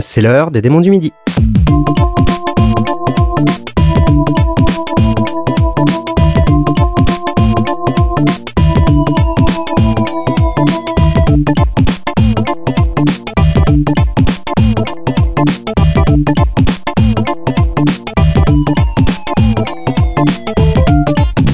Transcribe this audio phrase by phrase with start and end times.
[0.00, 1.12] C'est l'heure des démons du midi.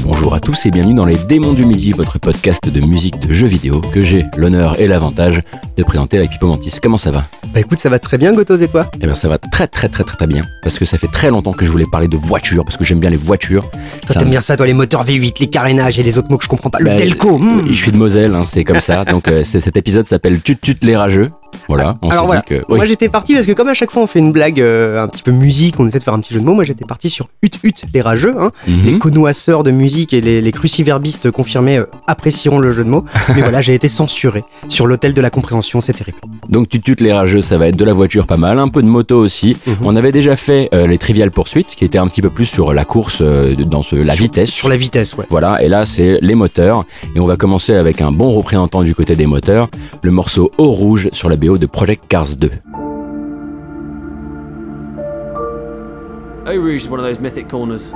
[0.02, 3.32] Bonjour à tous et bienvenue dans les Démons du Midi, votre podcast de musique de
[3.32, 5.40] jeux vidéo que j'ai l'honneur et l'avantage
[5.78, 6.78] de présenter avec Pipo Mantis.
[6.82, 7.24] Comment ça va?
[7.54, 8.90] Bah écoute, ça va très bien, Gotos et toi?
[9.00, 11.30] Eh bien ça va très très très très très bien parce que ça fait très
[11.30, 13.70] longtemps que je voulais parler de voitures parce que j'aime bien les voitures.
[13.70, 16.36] Toi, t'aimes me- bien ça, toi, les moteurs V8, les carénages et les autres mots
[16.38, 16.80] que je comprends pas.
[16.80, 17.68] Le Bah, Delco hmm.
[17.68, 19.04] Je suis de Moselle, hein, c'est comme ça.
[19.10, 21.30] Donc euh, cet épisode s'appelle Tut Tut les rageux.
[21.68, 22.64] Voilà, on Alors voilà, dit que...
[22.68, 22.76] oui.
[22.76, 25.06] moi j'étais parti parce que comme à chaque fois on fait une blague euh, un
[25.06, 27.08] petit peu musique, on essaie de faire un petit jeu de mots, moi j'étais parti
[27.08, 28.50] sur Hut Hut les rageux, hein.
[28.66, 28.84] Mhm.
[28.84, 33.04] les connoisseurs de musique et les, les cruciverbistes confirmés euh, apprécieront le jeu de mots,
[33.36, 36.18] mais voilà j'ai été censuré sur l'hôtel de la compréhension, c'est terrible.
[36.48, 38.82] Donc Tut Tut les rageux, ça va être de la voiture pas mal, un peu
[38.82, 39.56] de moto aussi.
[39.66, 39.76] Mhm.
[39.84, 42.72] On avait déjà fait euh, les Trivial Poursuites qui étaient un petit peu plus sur
[42.72, 44.50] la course, euh, dans ce, la Sur- vitesse.
[44.50, 45.26] Sur la vitesse, ouais.
[45.30, 46.84] Voilà, et là c'est les moteurs.
[47.14, 49.68] Et on va commencer avec un bon représentant du côté des moteurs,
[50.02, 52.50] le morceau Eau Rouge sur la BO de Project Cars 2.
[56.46, 57.92] Eau Rouge is one of those mythic corners.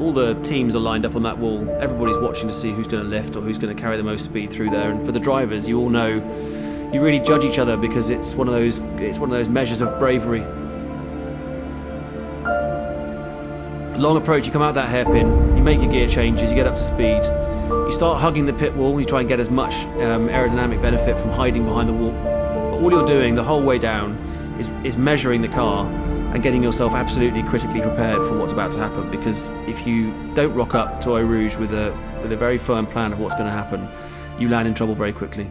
[0.00, 1.60] All the teams are lined up on that wall.
[1.80, 4.24] Everybody's watching to see who's going to lift or who's going to carry the most
[4.24, 4.90] speed through there.
[4.90, 6.20] And for the drivers, you all know
[6.92, 9.80] you really judge each other because it's one of those it's one of those measures
[9.80, 10.42] of bravery.
[13.98, 16.74] Long approach, you come out that hairpin, you make your gear changes, you get up
[16.74, 17.22] to speed.
[17.68, 21.16] You start hugging the pit wall, you try and get as much um, aerodynamic benefit
[21.18, 22.10] from hiding behind the wall.
[22.10, 24.16] But all you're doing the whole way down
[24.58, 28.78] is, is measuring the car and getting yourself absolutely critically prepared for what's about to
[28.78, 29.10] happen.
[29.10, 32.86] Because if you don't rock up to Eau Rouge with a with a very firm
[32.86, 33.88] plan of what's going to happen,
[34.38, 35.48] you land in trouble very quickly.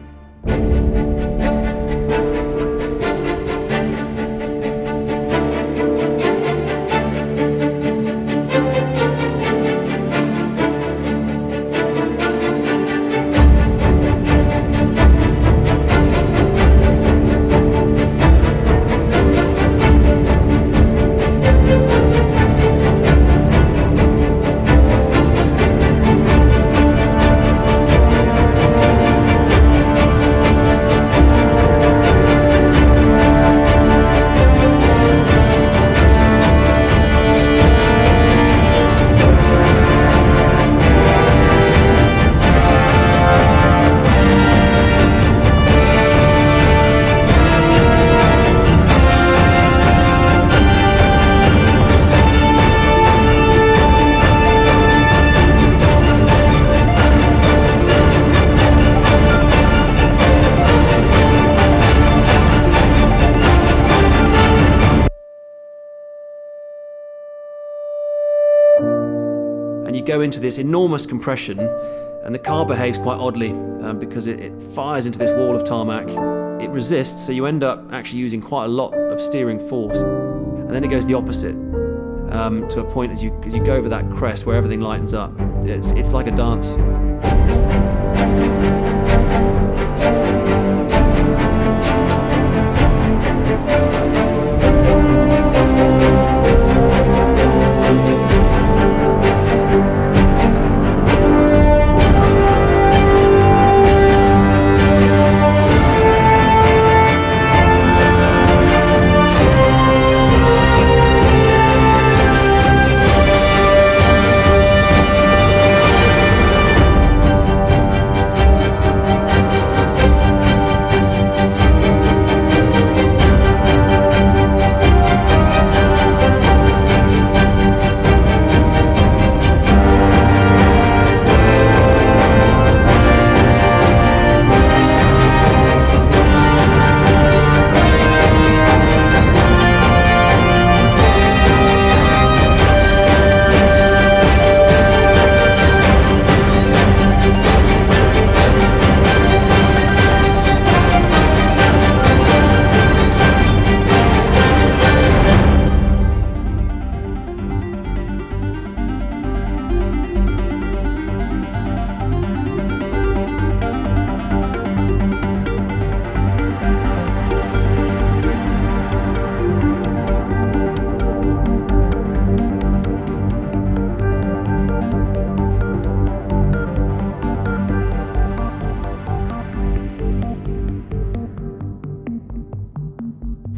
[70.22, 71.58] Into this enormous compression,
[72.24, 75.64] and the car behaves quite oddly um, because it, it fires into this wall of
[75.64, 76.08] tarmac.
[76.62, 80.70] It resists, so you end up actually using quite a lot of steering force, and
[80.70, 81.56] then it goes the opposite
[82.32, 85.14] um, to a point as you as you go over that crest where everything lightens
[85.14, 85.32] up.
[85.64, 86.76] It's it's like a dance.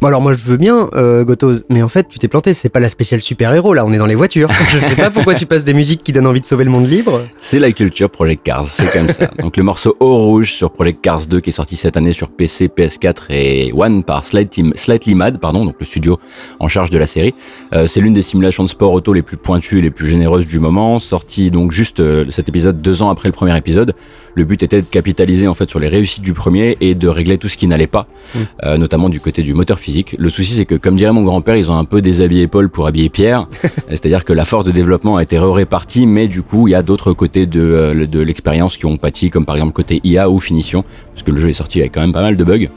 [0.05, 2.69] Bon alors moi je veux bien, euh, Gotos, mais en fait tu t'es planté, c'est
[2.69, 4.51] pas la spéciale super-héros là, on est dans les voitures.
[4.71, 6.87] je sais pas pourquoi tu passes des musiques qui donnent envie de sauver le monde
[6.87, 7.23] libre.
[7.39, 9.31] C'est la culture Project Cars, c'est comme ça.
[9.39, 12.29] Donc le morceau Eau Rouge sur Project Cars 2 qui est sorti cette année sur
[12.29, 16.19] PC, PS4 et One par Slightly, Slightly Mad, pardon, donc le studio
[16.59, 17.33] en charge de la série.
[17.73, 20.45] Euh, c'est l'une des simulations de sport auto les plus pointues et les plus généreuses
[20.45, 23.95] du moment, sorti donc juste euh, cet épisode deux ans après le premier épisode.
[24.35, 27.39] Le but était de capitaliser en fait sur les réussites du premier et de régler
[27.39, 28.05] tout ce qui n'allait pas,
[28.35, 28.39] Mm.
[28.65, 29.94] euh, notamment du côté du moteur physique.
[30.17, 32.87] Le souci c'est que comme dirait mon grand-père, ils ont un peu déshabillé Paul pour
[32.87, 33.47] habiller Pierre.
[33.89, 36.81] C'est-à-dire que la force de développement a été répartie, mais du coup il y a
[36.81, 40.39] d'autres côtés de, euh, de l'expérience qui ont pâti, comme par exemple côté IA ou
[40.39, 40.83] finition,
[41.13, 42.67] parce que le jeu est sorti avec quand même pas mal de bugs.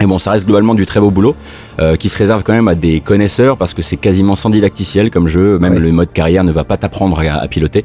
[0.00, 1.34] Et bon, ça reste globalement du très beau boulot,
[1.80, 5.10] euh, qui se réserve quand même à des connaisseurs, parce que c'est quasiment sans didacticiel
[5.10, 5.80] comme jeu, même Ouais.
[5.80, 7.84] le mode carrière ne va pas t'apprendre à, à piloter.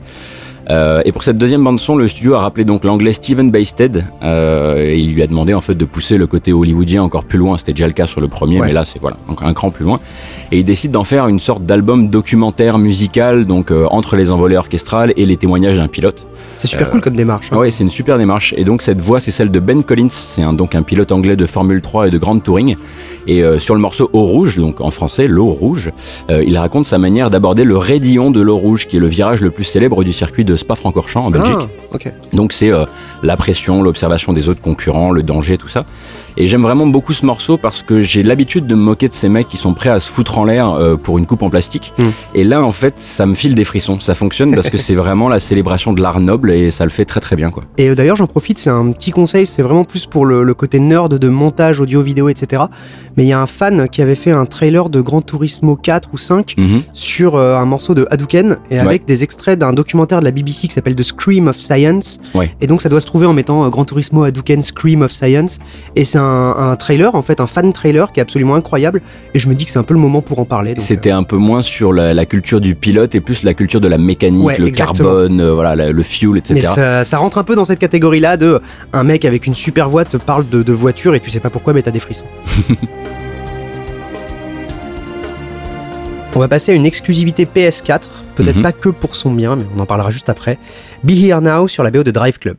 [0.69, 4.05] Euh, et pour cette deuxième bande son, le studio a rappelé donc l'anglais Steven Baysted.
[4.23, 7.37] Euh, et il lui a demandé en fait de pousser le côté hollywoodien encore plus
[7.39, 7.57] loin.
[7.57, 8.67] C'était déjà le cas sur le premier, Ouais.
[8.67, 9.99] mais là c'est voilà encore un cran plus loin.
[10.51, 14.57] Et il décide d'en faire une sorte d'album documentaire musical, donc euh, entre les envolées
[14.57, 16.25] orchestrales et les témoignages d'un pilote.
[16.55, 17.49] C'est super cool comme démarche.
[17.51, 17.57] hein.
[17.57, 18.53] Ouais, c'est une super démarche.
[18.57, 20.09] Et donc cette voix, c'est celle de Ben Collins.
[20.09, 22.75] C'est un, donc un pilote anglais de Formule 3 et de Grand Touring.
[23.25, 25.91] Et euh, sur le morceau Eau Rouge, donc en français l'eau rouge,
[26.29, 29.41] euh, il raconte sa manière d'aborder le raidillon de l'eau rouge, qui est le virage
[29.41, 31.55] le plus célèbre du circuit de Spa-Francorchamps en Belgique.
[31.57, 32.11] Ah, ok.
[32.33, 32.85] Donc c'est euh,
[33.23, 35.85] la pression, l'observation des autres concurrents, le danger, tout ça.
[36.37, 39.29] Et j'aime vraiment beaucoup ce morceau parce que j'ai l'habitude de me moquer de ces
[39.29, 41.93] mecs qui sont prêts à se foutre en l'air euh, pour une coupe en plastique.
[41.97, 42.03] Mm.
[42.35, 43.99] Et là, en fait, ça me file des frissons.
[43.99, 47.05] Ça fonctionne parce que c'est vraiment la célébration de l'art noble et ça le fait
[47.05, 47.63] très très bien, quoi.
[47.77, 50.53] Et euh, d'ailleurs, j'en profite, c'est un petit conseil, c'est vraiment plus pour le, le
[50.53, 52.63] côté nerd de montage audio-vidéo, etc.
[53.17, 56.09] Mais il y a un fan qui avait fait un trailer de Gran Turismo 4
[56.13, 56.81] ou 5 Mhm.
[56.93, 60.67] sur euh, un morceau de Hadouken et avec des extraits d'un documentaire de la BBC
[60.67, 62.19] qui s'appelle The Scream of Science.
[62.33, 62.55] Ouais.
[62.61, 65.59] Et donc ça doit se trouver en mettant euh, Gran Turismo Hadouken Scream of Science.
[65.95, 69.01] Et c'est un, un trailer, en fait, un fan trailer qui est absolument incroyable.
[69.33, 70.71] Et je me dis que c'est un peu le moment pour en parler.
[70.73, 73.53] donc, euh, C'était un peu moins sur la, la culture du pilote et plus la
[73.53, 75.09] culture de la mécanique, Ouais, le exactement.
[75.09, 76.53] carbone, euh, voilà, la- le fuel, etc.
[76.55, 78.61] Mais ça, ça rentre un peu dans cette catégorie-là de
[78.93, 81.49] un mec avec une super voix te parle de, de voiture et tu sais pas
[81.49, 82.25] pourquoi, mais t'as des frissons.
[86.35, 88.01] on va passer à une exclusivité PS4,
[88.35, 88.63] peut-être Mhm.
[88.63, 90.57] pas que pour son bien, mais on en parlera juste après.
[91.03, 92.57] Be Here Now sur la BO de Drive Club.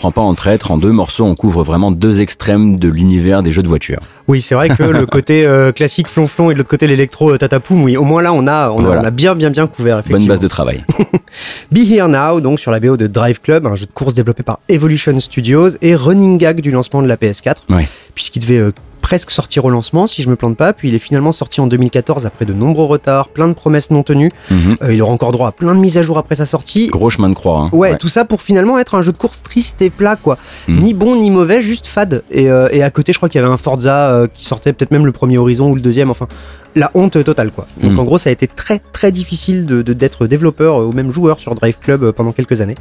[0.00, 0.70] Prend pas en traître.
[0.70, 4.00] En deux morceaux, on couvre vraiment deux extrêmes de l'univers des jeux de voiture.
[4.28, 7.36] Oui, c'est vrai que le côté euh, classique flonflon et de l'autre côté l'électro euh,
[7.36, 9.02] tatapoum, oui, au moins là, on a, on, a, Voilà.
[9.02, 10.20] on a bien, bien, bien couvert, effectivement.
[10.20, 10.82] Bonne base de travail.
[11.70, 14.42] Be Here Now, donc sur la BO de Drive Club, un jeu de course développé
[14.42, 17.86] par Evolution Studios et running gag du lancement de la PS4, Ouais.
[18.14, 18.72] puisqu'il devait euh,
[19.10, 21.66] presque sortir au lancement, si je me plante pas, puis il est finalement sorti en
[21.66, 24.30] 2014 après de nombreux retards, plein de promesses non tenues.
[24.52, 24.76] Mhm.
[24.84, 26.86] Euh, il aura encore droit à plein de mises à jour après sa sortie.
[26.86, 27.58] Gros chemin de croix.
[27.62, 27.70] hein.
[27.72, 30.38] Ouais, tout ça pour finalement être un jeu de course triste et plat, quoi.
[30.68, 30.78] Mm.
[30.78, 32.22] Ni bon ni mauvais, juste fade.
[32.30, 34.72] Et, euh, et à côté, je crois qu'il y avait un Forza euh, qui sortait
[34.72, 36.28] peut-être même le premier Horizon ou le deuxième, enfin,
[36.76, 37.66] la honte totale, quoi.
[37.82, 37.98] Donc Mm.
[37.98, 41.56] en gros, ça a été très très difficile de d'être développeur ou même joueur sur
[41.56, 42.76] Drive Club pendant quelques années.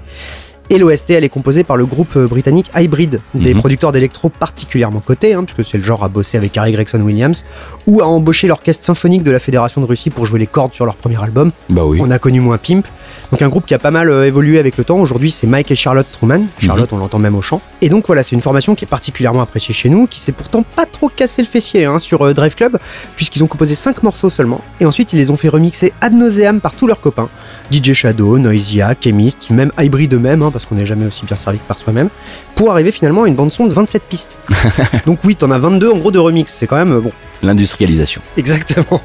[0.71, 3.59] Et l'OST, elle est composée par le groupe euh, britannique Hybrid, des Mhm.
[3.59, 7.43] producteurs d'électro particulièrement cotés, hein, puisque c'est le genre à bosser avec Harry Gregson Williams,
[7.87, 10.85] ou à embaucher l'orchestre symphonique de la Fédération de Russie pour jouer les cordes sur
[10.85, 11.51] leur premier album.
[11.69, 11.97] Bah oui.
[12.01, 12.85] On a connu moins Pimp.
[13.31, 14.97] Donc un groupe qui a pas mal euh, évolué avec le temps.
[14.99, 16.41] Aujourd'hui, c'est Mike et Charlotte Truman.
[16.59, 17.61] Charlotte, on l'entend même au chant.
[17.81, 20.63] Et donc voilà, c'est une formation qui est particulièrement appréciée chez nous, qui s'est pourtant
[20.63, 22.77] pas trop cassé le fessier hein, sur euh, Drive Club,
[23.15, 24.61] puisqu'ils ont composé 5 morceaux seulement.
[24.79, 27.29] Et ensuite, ils les ont fait remixer ad nauseam par tous leurs copains.
[27.71, 31.57] DJ Shadow, Noisia, Chemist, même Hybrid eux-mêmes, hein, parce qu'on n'est jamais aussi bien servi
[31.57, 32.09] que par soi-même,
[32.55, 34.35] pour arriver finalement à une bande-son de 27 pistes.
[35.05, 36.51] donc oui, t'en as 22 en gros de remix.
[36.51, 37.11] C'est quand même, euh, bon,
[37.41, 38.21] L'industrialisation.
[38.35, 39.01] Exactement.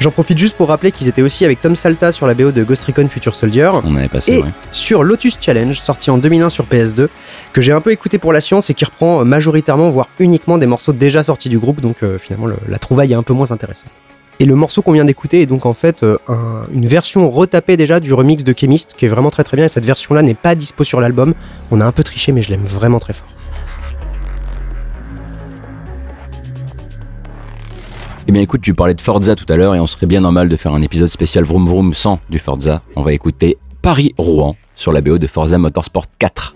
[0.00, 2.64] J'en profite juste pour rappeler qu'ils étaient aussi avec Tom Salta sur la BO de
[2.64, 4.48] Ghost Recon Future Soldier On en avait passé, et ouais.
[4.72, 7.08] sur Lotus Challenge sorti en 2001 sur PS2
[7.52, 10.64] que j'ai un peu écouté pour la science et qui reprend majoritairement voire uniquement des
[10.64, 13.52] morceaux déjà sortis du groupe donc euh, finalement le- la trouvaille est un peu moins
[13.52, 13.90] intéressante.
[14.38, 17.76] Et le morceau qu'on vient d'écouter est donc en fait euh, un- une version retapée
[17.78, 20.20] déjà du remix de Chemist qui est vraiment très très bien et cette version là
[20.22, 21.32] n'est pas dispo sur l'album.
[21.70, 23.28] On a un peu triché mais je l'aime vraiment très fort.
[28.28, 30.48] Eh bien écoute, tu parlais de Forza tout à l'heure et on serait bien normal
[30.48, 32.82] de faire un épisode spécial Vroom Vroom sans du Forza.
[32.96, 36.55] On va écouter Paris-Rouen sur la BO de Forza Motorsport 4.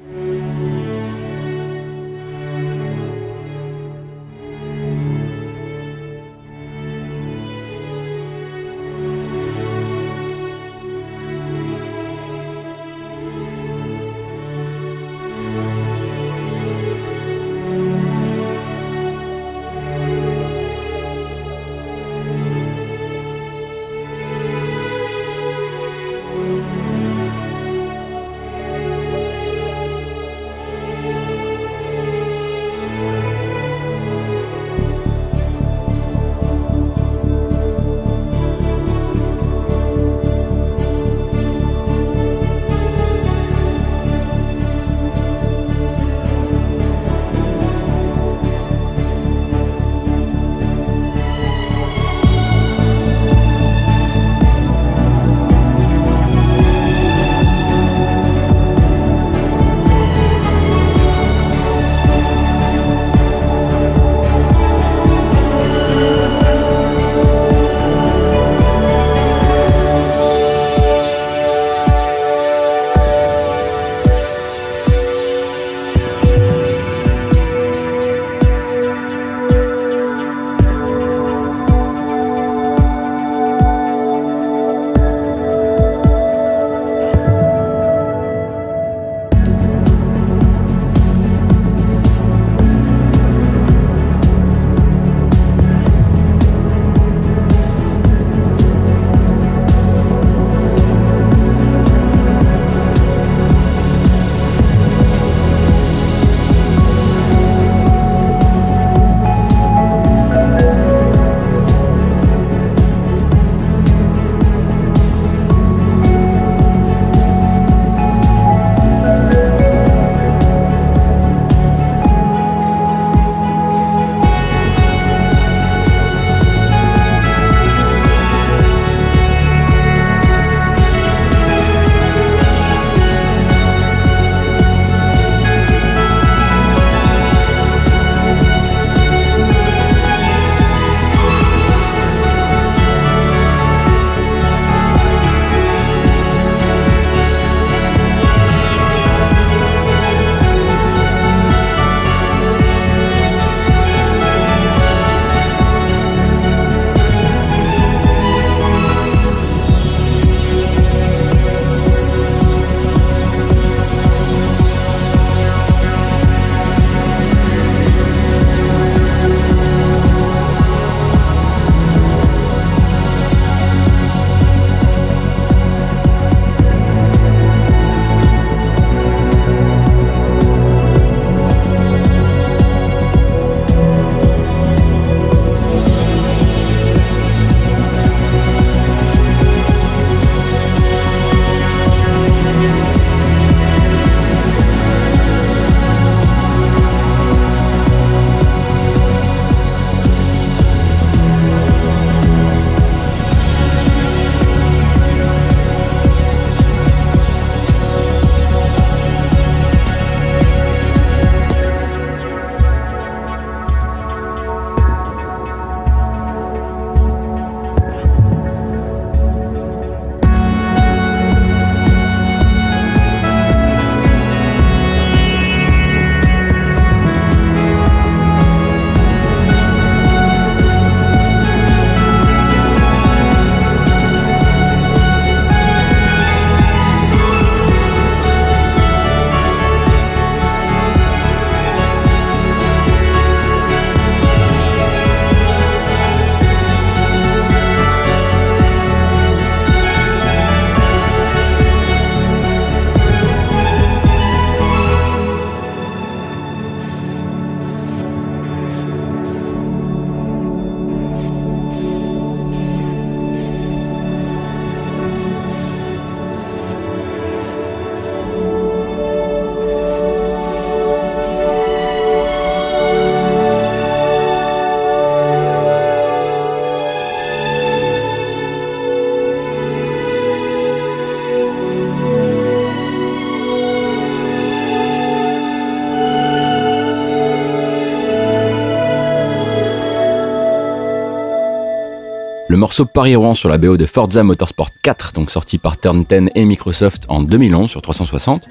[292.61, 296.44] Morceau Paris-Rouen sur la BO de Forza Motorsport 4, donc sorti par Turn 10 et
[296.44, 298.49] Microsoft en 2011 sur 360.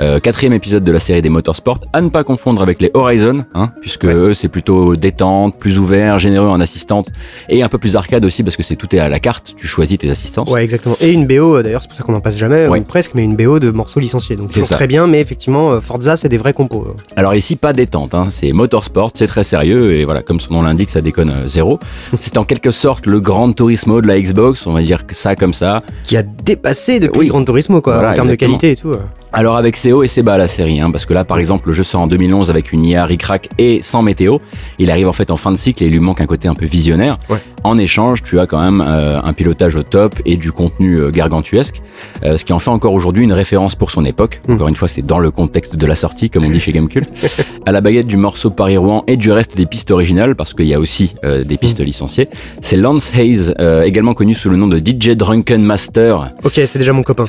[0.00, 3.44] Euh, quatrième épisode de la série des Motorsport, à ne pas confondre avec les Horizon,
[3.54, 7.08] hein, puisque eux c'est plutôt détente, plus ouvert, généreux en assistante
[7.48, 9.66] et un peu plus arcade aussi parce que c'est tout est à la carte, tu
[9.66, 10.50] choisis tes assistances.
[10.52, 10.96] Ouais, exactement.
[11.00, 12.78] Et une BO, euh, d'ailleurs, c'est pour ça qu'on en passe jamais, Ouais.
[12.78, 14.36] ou presque, mais une BO de morceaux licenciés.
[14.36, 16.86] Donc C'est très bien, mais effectivement, euh, Forza, c'est des vrais compos.
[16.88, 17.00] euh.
[17.16, 20.62] Alors ici, pas détente, hein, c'est motorsport, c'est très sérieux et voilà, comme son nom
[20.62, 21.80] l'indique, ça déconne euh, zéro.
[22.20, 25.34] c'est en quelque sorte le Grand Turismo de la Xbox, on va dire que ça
[25.34, 25.82] comme ça.
[26.04, 27.26] Qui a dépassé depuis Oui.
[27.28, 28.52] Gran Turismo, quoi, Voilà, en termes exactement.
[28.56, 28.96] de qualité et tout.
[29.32, 31.68] Alors avec ses hauts et ses bas la série, hein, parce que là par exemple
[31.68, 34.38] le jeu sort en 2011 avec une IA ric-rac et sans météo,
[34.78, 36.54] il arrive en fait en fin de cycle et il lui manque un côté un
[36.54, 37.18] peu visionnaire.
[37.28, 37.38] Ouais.
[37.64, 41.10] En échange, tu as quand même euh, un pilotage au top et du contenu euh,
[41.10, 41.82] gargantuesque,
[42.24, 44.40] euh, ce qui en fait encore aujourd'hui une référence pour son époque.
[44.46, 44.54] Mm.
[44.54, 47.08] Encore une fois, c'est dans le contexte de la sortie, comme on dit chez Gamecult.
[47.66, 50.74] à la baguette du morceau Paris-Rouen et du reste des pistes originales, parce qu'il y
[50.74, 52.28] a aussi euh, des pistes licenciées,
[52.60, 56.78] c'est Lance Hayes, euh, également connu sous le nom de DJ Drunken Master, Ok, c'est
[56.78, 57.26] déjà mon copain.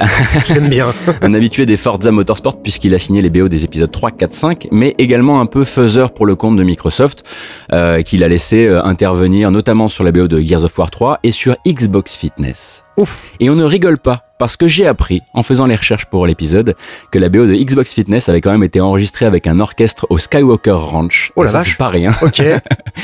[0.48, 0.94] Je l'aime bien.
[1.22, 4.68] un habitué des Forza Motorsport puisqu'il a signé les BO des épisodes 3, 4, 5,
[4.72, 7.26] mais également un peu faiseur pour le compte de Microsoft,
[7.74, 11.20] euh, qu'il a laissé euh, intervenir notamment sur la BO de Gears of War 3
[11.24, 12.86] et sur Xbox Fitness.
[12.96, 13.34] Ouf.
[13.42, 16.74] Et on ne rigole pas, parce que j'ai appris, en faisant les recherches pour l'épisode,
[17.12, 20.18] que la BO de Xbox Fitness avait quand même été enregistrée avec un orchestre au
[20.18, 21.34] Skywalker Ranch.
[21.36, 21.72] Oh la ça, vache.
[21.72, 22.14] c'est pas rien.
[22.22, 22.42] Ok.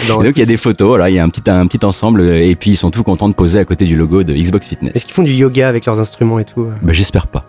[0.09, 1.85] Non, donc il y a des photos, là, il y a un petit, un petit
[1.85, 4.67] ensemble, et puis ils sont tout contents de poser à côté du logo de Xbox
[4.67, 4.95] Fitness.
[4.95, 7.45] Est-ce qu'ils font du yoga avec leurs instruments et tout euh Ben, j'espère pas.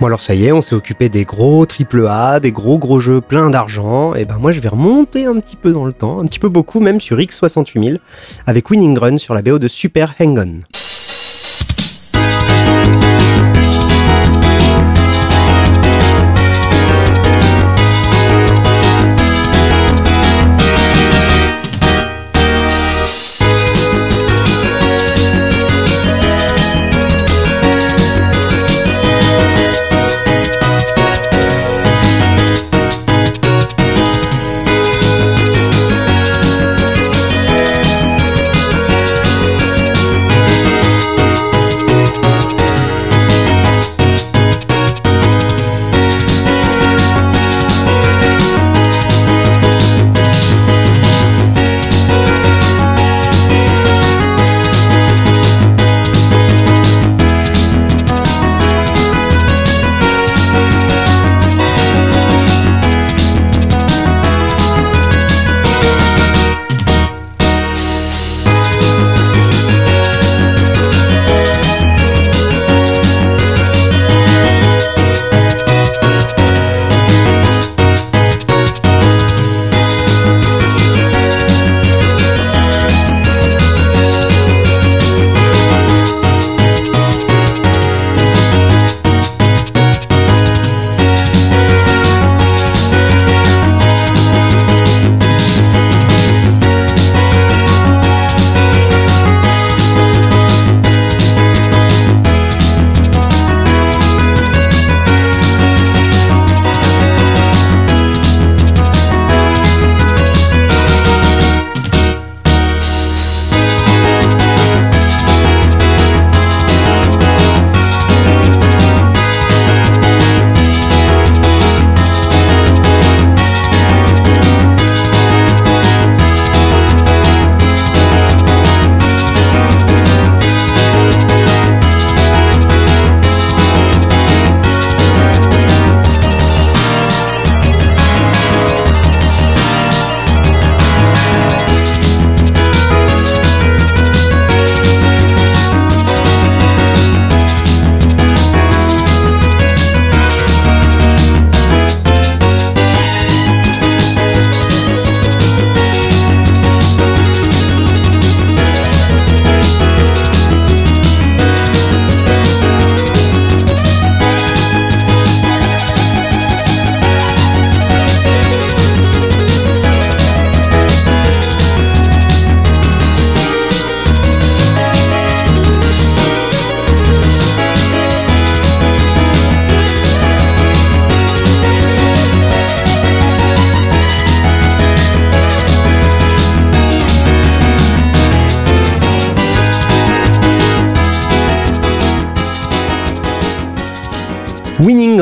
[0.00, 2.98] Bon alors ça y est, on s'est occupé des gros triple A, des gros gros
[2.98, 4.14] jeux pleins d'argent.
[4.14, 6.48] Et ben moi je vais remonter un petit peu dans le temps, un petit peu
[6.48, 7.98] beaucoup même sur X68000
[8.46, 10.60] avec Winning Run sur la BO de Super Hang-On.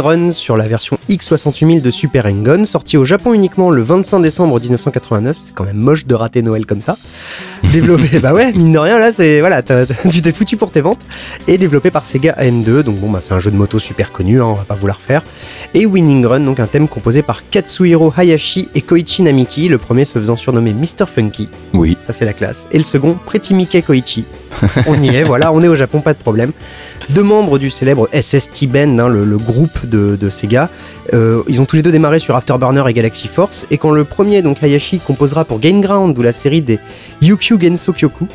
[0.03, 4.59] Run sur la version X68000 de Super Hang-On, sorti au Japon uniquement le 25 décembre
[4.59, 5.37] 1989.
[5.39, 6.97] C'est quand même moche de rater Noël comme ça.
[7.73, 11.07] Développé, bah ouais, mine de rien, là, c'est voilà, tu t'es foutu pour tes ventes.
[11.47, 14.41] Et développé par Sega AM2, donc bon, bah c'est un jeu de moto super connu,
[14.41, 15.23] hein, on va pas vous la refaire.
[15.75, 20.05] Et Winning Run, donc un thème composé par Katsuhiro Hayashi et Koichi Namiki, le premier
[20.05, 21.07] se faisant surnommer Mr.
[21.07, 21.49] Funky.
[21.73, 22.67] Oui, Ça c'est la classe.
[22.73, 24.25] Et le second, Pretty Mickey Koichi.
[24.87, 26.53] On y est, voilà, on est au Japon, pas de problème.
[27.09, 30.69] Deux membres du célèbre SST Band, hein, le, le groupe de, de Sega.
[31.13, 33.67] Euh, ils ont tous les deux démarré sur Afterburner et Galaxy Force.
[33.71, 36.79] Et quand le premier, donc Hayashi, composera pour Gain Ground ou la série des
[37.21, 38.29] Yukyu Genso Kyoku,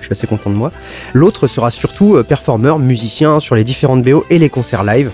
[0.00, 0.72] je suis assez content de moi.
[1.12, 5.10] L'autre sera surtout euh, performeur, musicien sur les différentes BO et les concerts live.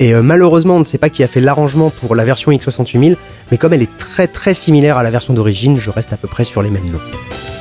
[0.00, 3.16] Et euh, malheureusement, on ne sait pas qui a fait l'arrangement pour la version X68000,
[3.50, 6.28] mais comme elle est très très similaire à la version d'origine, je reste à peu
[6.28, 7.57] près sur les mêmes noms.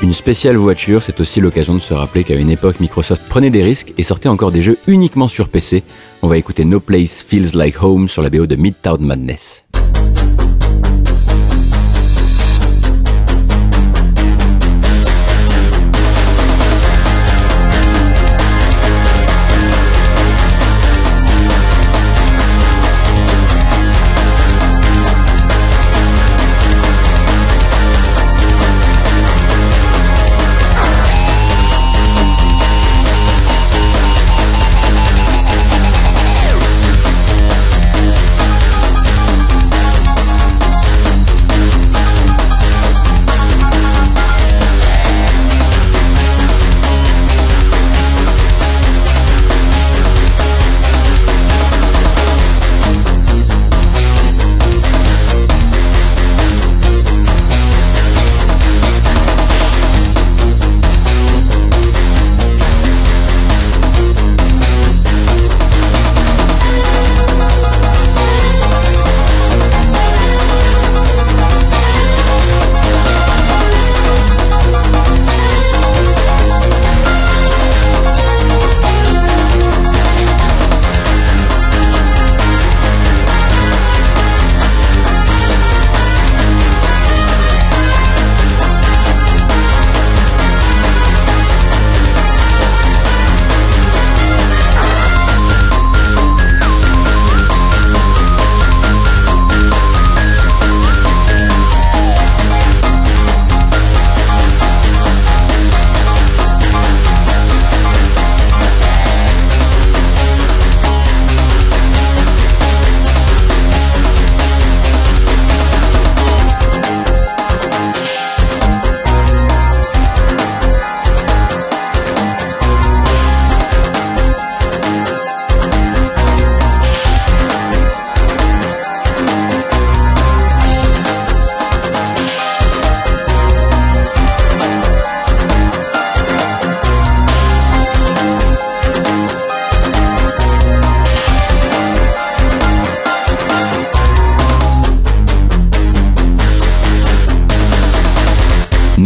[0.00, 3.64] Une spéciale voiture, c'est aussi l'occasion de se rappeler qu'à une époque, Microsoft prenait des
[3.64, 5.82] risques et sortait encore des jeux uniquement sur PC.
[6.22, 9.64] On va écouter No Place Feels Like Home sur la BO de Midtown Madness.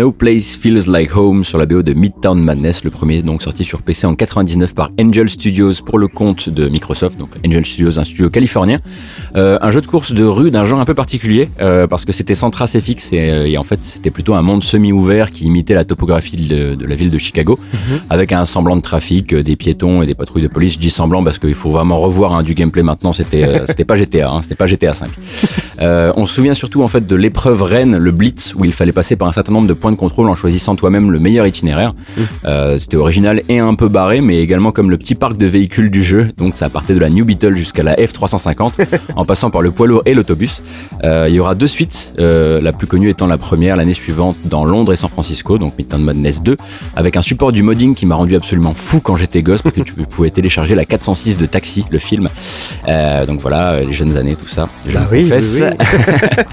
[0.02, 3.64] No Place Feels Like Home sur la BO de Midtown Madness, le premier donc sorti
[3.64, 8.00] sur PC en 99 par Angel Studios pour le compte de Microsoft, donc Angel Studios,
[8.00, 8.80] un studio californien.
[9.36, 12.12] Euh, un jeu de course de rue d'un genre un peu particulier euh, parce que
[12.12, 15.44] c'était sans trace fixe et, euh, et en fait c'était plutôt un monde semi-ouvert qui
[15.44, 17.56] imitait la topographie de, de la ville de Chicago
[18.10, 20.72] avec un semblant de trafic, des piétons et des patrouilles de police.
[20.72, 23.12] Je dis semblant parce qu'il faut vraiment revoir hein, du gameplay maintenant.
[23.12, 25.10] C'était euh, c'était pas GTA, hein, c'était pas GTA 5.
[25.80, 28.92] Euh, on se souvient surtout en fait de l'épreuve reine, le Blitz, où il fallait
[28.92, 31.94] passer par un certain nombre de points de contrôle en choisissant toi-même le meilleur itinéraire.
[32.44, 35.90] Euh, C'était original et un peu barré, mais également comme le petit parc de véhicules
[35.90, 36.28] du jeu.
[36.37, 38.72] Donc ça partait de la New Beetle jusqu'à la F350,
[39.16, 40.62] en passant par le poids lourd et l'autobus.
[41.05, 44.37] Euh, il y aura deux suites, euh, la plus connue étant la première l'année suivante
[44.44, 46.57] dans Londres et San Francisco, donc Midtown Madness 2,
[46.96, 49.83] avec un support du modding qui m'a rendu absolument fou quand j'étais gosse, parce que
[49.83, 52.28] tu pouvais télécharger la 406 de Taxi, le film.
[53.26, 54.68] Donc voilà, les jeunes années, tout ça.
[54.87, 55.62] Je Bah le oui, confesse.
[55.62, 55.87] oui,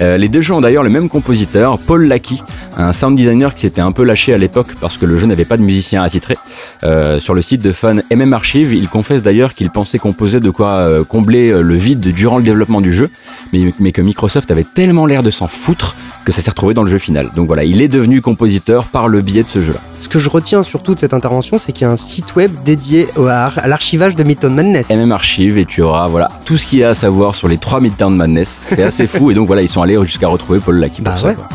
[0.00, 2.36] Euh, les deux jeux ont d'ailleurs le même compositeur, Paul Lackey,
[2.80, 5.44] un sound designer qui s'était un peu lâché à l'époque parce que le jeu n'avait
[5.44, 6.36] pas de musicien attitré.
[6.84, 10.50] Euh, sur le site de fans MM Archive, il confesse d'ailleurs qu'il pensait composer de
[10.50, 13.08] quoi euh, combler euh, le vide durant le développement du jeu,
[13.52, 16.82] mais, mais que Microsoft avait tellement l'air de s'en foutre que ça s'est retrouvé dans
[16.82, 17.28] le jeu final.
[17.34, 19.80] Donc voilà, il est devenu compositeur par le biais de ce jeu-là.
[19.98, 22.52] Ce que je retiens surtout de cette intervention, c'est qu'il y a un site web
[22.64, 24.90] dédié au- à, à l'archivage de Midtown Madness.
[24.90, 27.58] MM Archive et tu auras voilà tout ce qu'il y a à savoir sur les
[27.58, 28.48] trois Midtown Madness.
[28.48, 31.16] C'est assez fou et donc voilà, ils sont allés jusqu'à retrouver Paul Lackey pour Bah
[31.18, 31.34] ça.
[31.34, 31.48] quoi.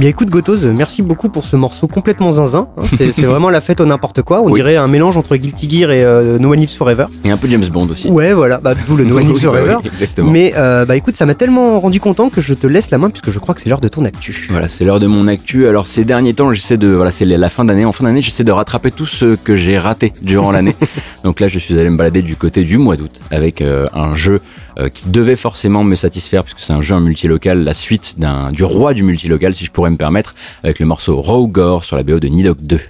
[0.00, 2.68] Bien écoute Gotos, merci beaucoup pour ce morceau complètement zinzin.
[2.78, 2.82] hein.
[3.12, 4.40] C'est vraiment la fête au n'importe quoi.
[4.40, 4.54] On Oui.
[4.54, 7.04] dirait un mélange entre Guilty Gear et euh, No One Lives Forever.
[7.22, 8.08] Et un peu James Bond aussi.
[8.08, 9.76] Ouais, voilà, bah, d'où le No One Lives Forever.
[9.84, 10.08] oui.
[10.24, 13.10] Mais euh, bah écoute, ça m'a tellement rendu content que je te laisse la main
[13.10, 14.46] puisque je crois que c'est l'heure de ton actu.
[14.50, 15.68] Voilà, c'est l'heure de mon actu.
[15.68, 17.84] Alors ces derniers temps, j'essaie de, voilà, c'est la fin d'année.
[17.84, 20.74] En fin d'année, j'essaie de rattraper tout ce que j'ai raté durant l'année.
[21.24, 24.14] Donc là, je suis allé me balader du côté du mois d'août avec euh, un
[24.14, 24.40] jeu
[24.88, 28.16] qui devait forcément me satisfaire puisque c'est un jeu en multilocal, la suite
[28.52, 31.96] du roi du multilocal, si je pourrais me permettre, avec le morceau Raw Gore sur
[31.96, 32.80] la BO de Nidok 2.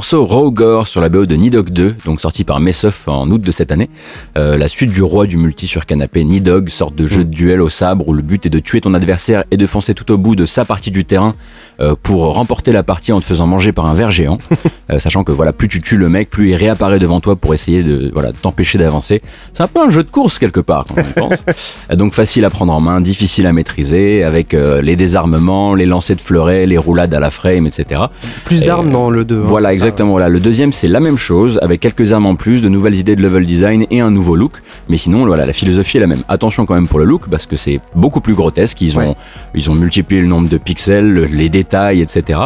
[0.00, 3.50] Morceau Raw sur la BO de Nidog 2, donc sorti par Messoff en août de
[3.52, 3.90] cette année,
[4.40, 7.60] euh, la suite du roi du multi sur canapé Nidog, sorte de jeu de duel
[7.60, 10.16] au sabre où le but est de tuer ton adversaire et de foncer tout au
[10.18, 11.34] bout de sa partie du terrain
[11.80, 14.38] euh, pour remporter la partie en te faisant manger par un ver géant,
[14.90, 17.54] Euh, sachant que voilà, plus tu tues le mec, plus il réapparaît devant toi pour
[17.54, 19.22] essayer de voilà t'empêcher d'avancer.
[19.54, 21.44] C'est un peu un jeu de course quelque part quand on y pense.
[21.96, 26.20] Donc facile à prendre en main, difficile à maîtriser, avec les désarmements, les lancers de
[26.20, 28.00] fleurets, les roulades à la frame, etc.
[28.44, 29.36] Plus Et, d'armes dans le 2.
[29.38, 29.84] hein, Voilà, c'est ça.
[29.84, 30.10] exactement.
[30.10, 30.28] Voilà.
[30.28, 33.22] Le deuxième, c'est la même chose, avec quelques armes en plus, de nouvelles idées de
[33.22, 34.52] level design et un nouveau look.
[34.88, 36.22] Mais sinon, voilà, la philosophie est la même.
[36.28, 38.80] Attention quand même pour le look, parce que c'est beaucoup plus grotesque.
[38.80, 39.14] Ils ont, Ouais.
[39.54, 42.38] ils ont multiplié le nombre de pixels, le- les détails, etc.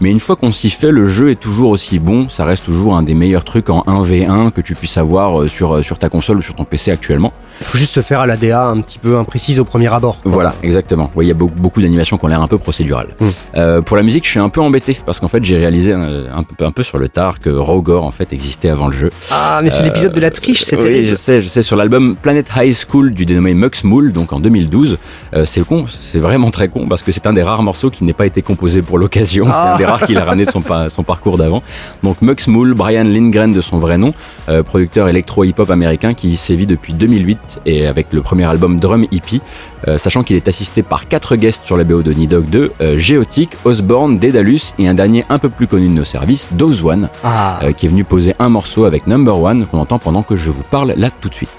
[0.00, 2.28] Mais une fois qu'on s'y fait, le jeu est toujours aussi bon.
[2.28, 5.74] Ça reste toujours un des meilleurs trucs en 1v1 que tu puisses avoir euh, sur,
[5.76, 7.32] euh, sur ta console ou sur ton PC actuellement.
[7.60, 10.20] Il faut juste se faire à la DA un petit peu imprécise au premier abord.
[10.22, 10.32] quoi.
[10.32, 11.10] Voilà, exactement.
[11.20, 13.08] Il y a beaucoup, beaucoup d'animations qui ont l'air un peu procédurales.
[13.20, 13.26] Mm.
[13.56, 16.24] Euh, pour la musique, je suis un peu embêté parce qu'en fait, j'ai réalisé un,
[16.34, 19.10] un peu, un peu sur le tard que Rogor en fait existait avant le jeu.
[19.30, 21.62] Ah, mais c'est l'épisode de la triche, c'est oui, sais, je sais.
[21.62, 24.98] Sur l'album Planet High School du dénommé Mux Mool, donc en 2012,
[25.34, 28.04] euh, c'est con, c'est vraiment très con parce que c'est un des rares morceaux qui
[28.04, 29.46] n'est pas été composé pour l'occasion.
[29.46, 29.74] C'est Ah.
[29.74, 31.62] un des rares qu'il a ramené de son, pa- son parcours d'avant.
[32.02, 34.12] Donc Mux Mool, Brian Lindgren de son vrai nom,
[34.48, 39.40] euh, producteur électro-hip-hop américain qui sévit depuis 2008 et avec le premier album Drum Hippie,
[39.88, 42.98] euh, sachant qu'il est assisté par quatre guests sur la BO de Nidog 2, euh,
[42.98, 47.08] Geotic, Osborne, Daedalus et un dernier un peu plus connu de nos services, Dose One,
[47.24, 50.50] Ah, qui est venu poser un morceau avec Number One qu'on entend pendant que je
[50.50, 51.50] vous parle là tout de suite.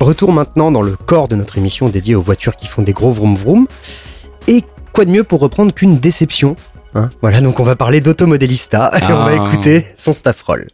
[0.00, 3.10] Retour maintenant dans le corps de notre émission dédiée aux voitures qui font des gros
[3.10, 3.66] vroom vroom.
[4.46, 6.56] Et quoi de mieux pour reprendre qu'une déception
[6.94, 7.10] hein?
[7.20, 9.46] Voilà, donc on va parler d'Automodélista et on va Ah.
[9.48, 10.68] écouter son staff roll.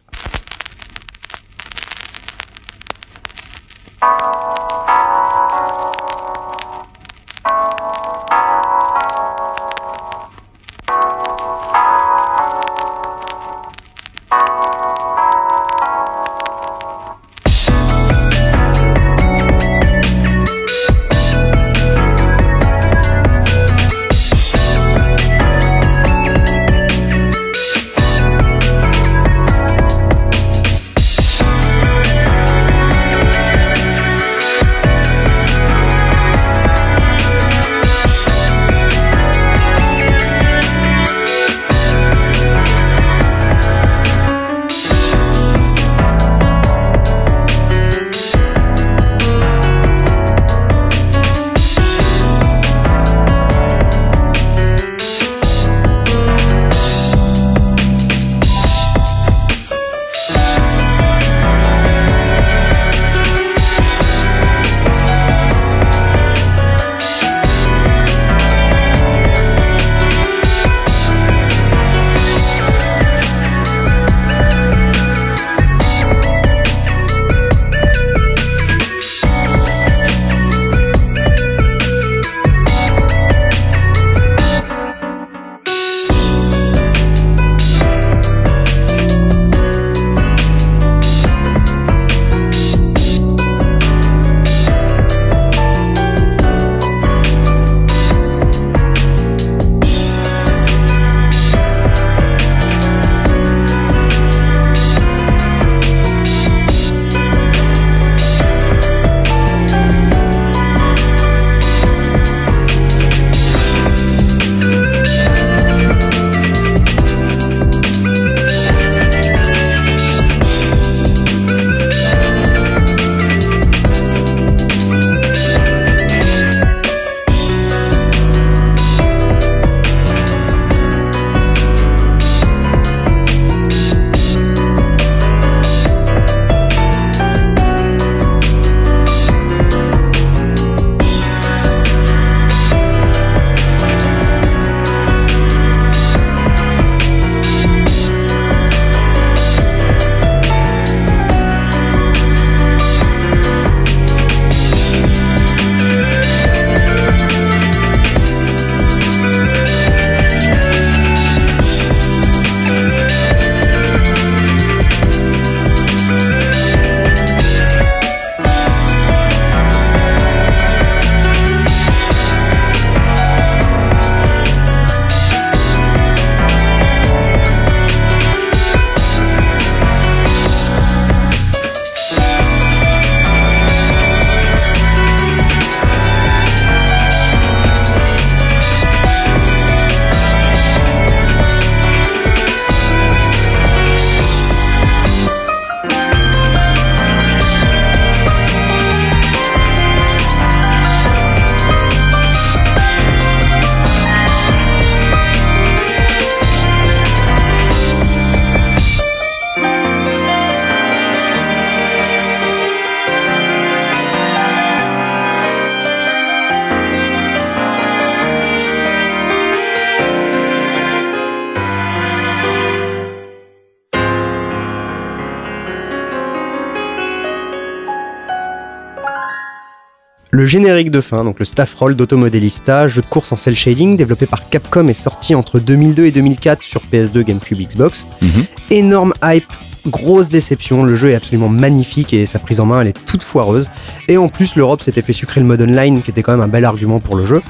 [230.35, 233.95] Le générique de fin, donc le staff roll d'Automodélista, jeu de course en cel shading
[233.95, 238.05] développé par Capcom est sorti entre 2002 et 2004 sur PS2, GameCube, Xbox.
[238.21, 238.45] Mhm.
[238.69, 239.49] Énorme hype,
[239.87, 243.23] grosse déception, le jeu est absolument magnifique et sa prise en main elle est toute
[243.23, 243.69] foireuse.
[244.09, 246.49] Et en plus l'Europe s'était fait sucrer le mode online qui était quand même un
[246.49, 247.41] bel argument pour le jeu.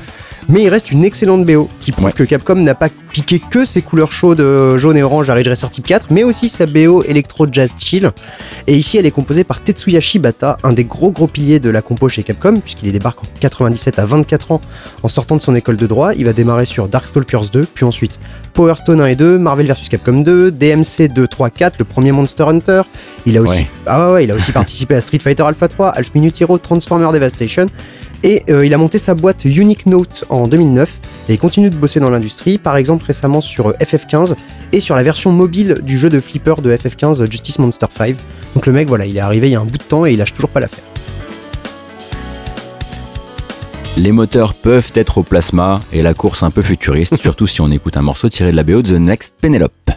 [0.48, 2.12] Mais il reste une excellente BO qui prouve Ouais.
[2.12, 5.48] que Capcom n'a pas piqué que ses couleurs chaudes euh, jaune et orange à Ridge
[5.48, 8.12] Racer Type 4, mais aussi sa BO électro jazz chill.
[8.68, 11.82] Et ici, elle est composée par Tetsuya Shibata, un des gros gros piliers de la
[11.82, 14.62] compo chez Capcom, puisqu'il y débarque en 97 à 24 ans
[15.02, 16.14] en sortant de son école de droit.
[16.14, 18.20] Il va démarrer sur Darkstalkers 2, puis ensuite
[18.54, 22.12] Power Stone 1 et 2, Marvel vs Capcom 2, DMC 2, 3, 4, le premier
[22.12, 22.82] Monster Hunter.
[23.26, 23.68] Il a aussi, Ouais.
[23.88, 26.58] ah ouais, ouais, il a aussi participé à Street Fighter Alpha 3, Half Minute Hero,
[26.60, 27.66] Transformer Devastation.
[28.26, 31.00] Et euh, il a monté sa boîte Unique Note en 2009.
[31.30, 34.36] et il continue de bosser dans l'industrie, par exemple récemment sur FF15
[34.72, 38.16] et sur la version mobile du jeu de flipper de FF15 Justice Monster 5.
[38.56, 40.14] Donc le mec, voilà, il est arrivé il y a un bout de temps et
[40.14, 40.84] il lâche toujours pas l'affaire.
[43.96, 47.70] Les moteurs peuvent être au plasma et la course un peu futuriste, surtout si on
[47.70, 49.92] écoute un morceau tiré de la BO de The Next Penelope.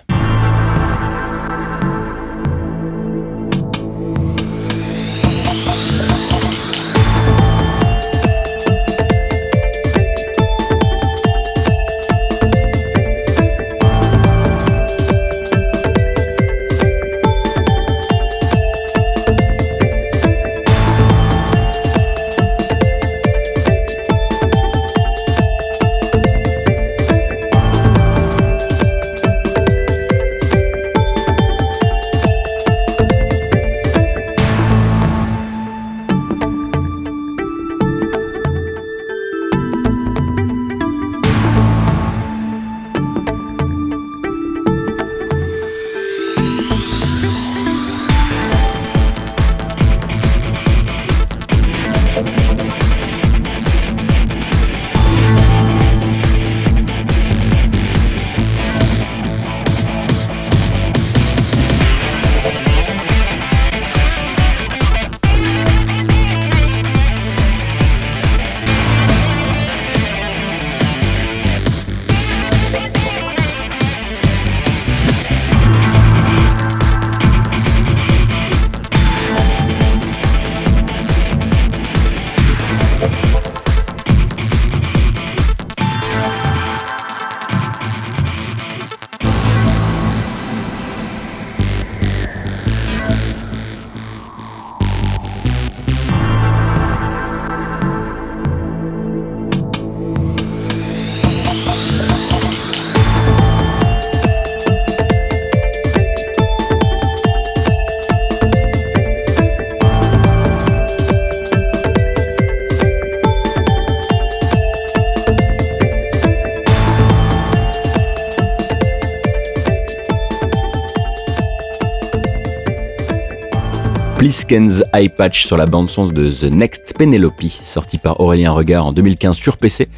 [124.51, 129.37] Eye Patch sur la bande-son de The Next Penelope, sorti par Aurélien Regard en 2015
[129.37, 129.89] sur PC.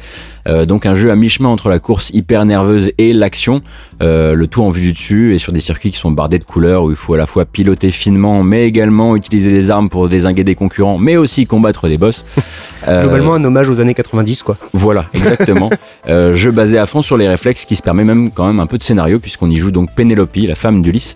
[0.47, 3.61] Euh, donc un jeu à mi-chemin entre la course hyper nerveuse et l'action,
[4.01, 6.43] euh, le tout en vue du dessus et sur des circuits qui sont bardés de
[6.43, 10.09] couleurs où il faut à la fois piloter finement mais également utiliser des armes pour
[10.09, 12.25] désinguer des concurrents mais aussi combattre des boss.
[12.87, 14.57] Euh, Globalement un hommage aux années 90 quoi.
[14.73, 15.69] Voilà, exactement.
[16.07, 18.77] jeu basé à fond sur les réflexes qui se permet même quand même un peu
[18.77, 21.15] de scénario puisqu'on y joue donc Penelope, la femme d'Ulysse,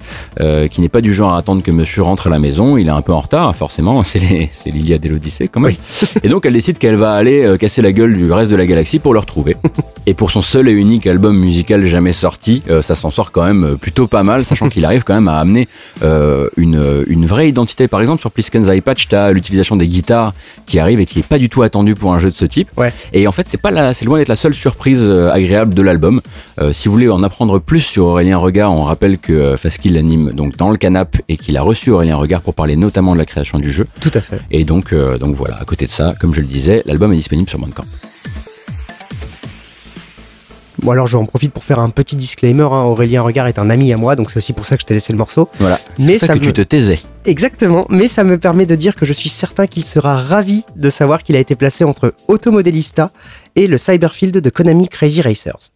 [0.69, 2.91] qui n'est pas du genre à attendre que monsieur rentre à la maison, il est
[2.91, 4.19] un peu en retard forcément, c'est
[4.65, 5.75] l'Iliade et l'Odyssée quand même.
[6.23, 8.99] Et donc elle décide qu'elle va aller casser la gueule du reste de la galaxie
[8.99, 9.55] pour le retrouver.
[10.07, 13.43] Et pour son seul et unique album musical jamais sorti, euh, ça s'en sort quand
[13.43, 15.67] même euh, plutôt pas mal, sachant qu'il arrive quand même à amener
[16.03, 17.87] euh, une, une, vraie identité.
[17.87, 20.33] Par exemple, sur Plisken's Eye Patch, tu as l'utilisation des guitares
[20.67, 22.69] qui arrive et qui est pas du tout attendu pour un jeu de ce type.
[22.77, 22.93] Ouais.
[23.13, 26.21] Et en fait, c'est pas la, c'est loin d'être la seule surprise agréable de l'album.
[26.71, 30.57] si vous voulez en apprendre plus sur Aurélien Regard, on rappelle que Faskill l'anime donc
[30.57, 33.59] dans le canap et qu'il a reçu Aurélien Regard pour parler notamment de la création
[33.59, 33.87] du jeu.
[33.99, 34.39] Tout à fait.
[34.51, 37.49] Et donc, donc voilà, à côté de ça, comme je le disais, l'album est disponible
[37.49, 37.85] sur Bandcamp.
[40.81, 42.83] Bon alors j'en profite pour faire un petit disclaimer, hein.
[42.83, 44.93] Aurélien Regard est un ami à moi, donc c'est aussi pour ça que je t'ai
[44.93, 45.49] laissé le morceau.
[45.59, 46.99] Voilà, mais ça, que tu te taisais.
[47.27, 50.91] Exactement, mais ça me permet de dire que je suis certain qu'il sera ravi de
[50.91, 53.11] savoir qu'il a été placé entre Automodelista
[53.55, 55.71] et le Cyberfield de Konami Crazy Racers.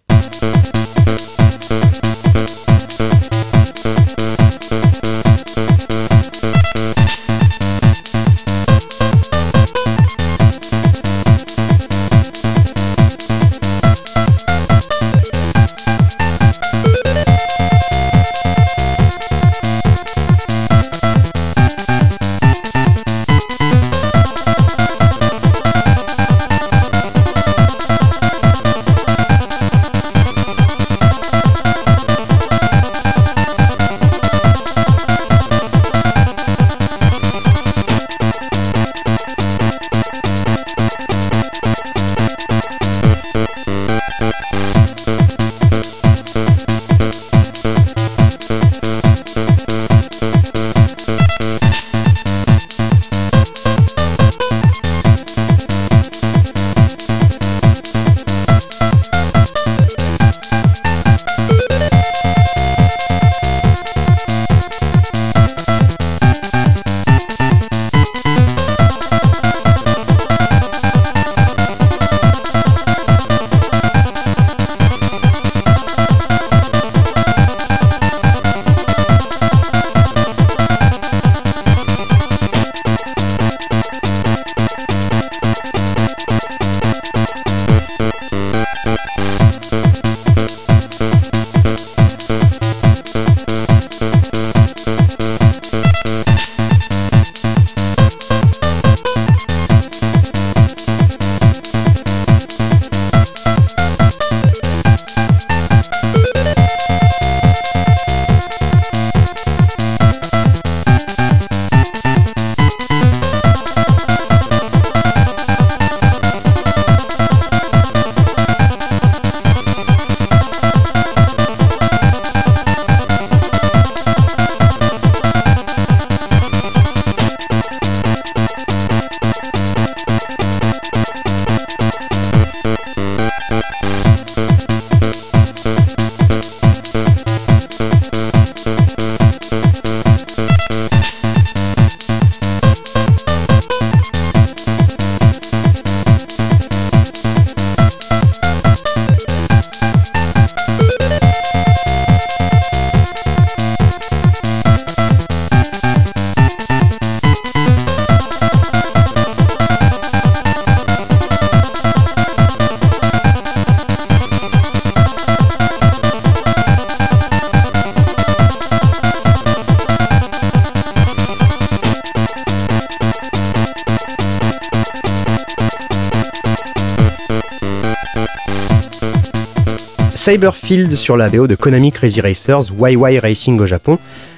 [180.30, 183.98] Cyberfield sur la BO de Konami Crazy Racers, YY Racing au Japon,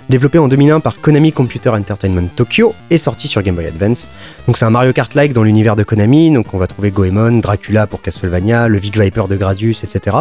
[0.10, 4.08] développé en 2001 par Konami Computer Entertainment Tokyo et sorti sur Game Boy Advance.
[4.48, 7.88] Donc c'est un Mario Kart-like dans l'univers de Konami, donc on va trouver Goemon, Dracula
[7.88, 10.18] pour Castlevania, le Vic Viper de Gradius, etc.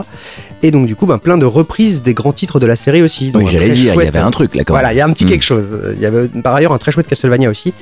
[0.62, 3.26] Et donc du coup, ben, plein de reprises des grands titres de la série aussi.
[3.26, 5.00] Oui, Donc, un j'allais dire, il y avait un truc là quand Voilà, il y
[5.00, 5.28] a un petit Mm.
[5.28, 5.78] quelque chose.
[5.96, 7.74] Il y avait par ailleurs un très chouette Castlevania aussi.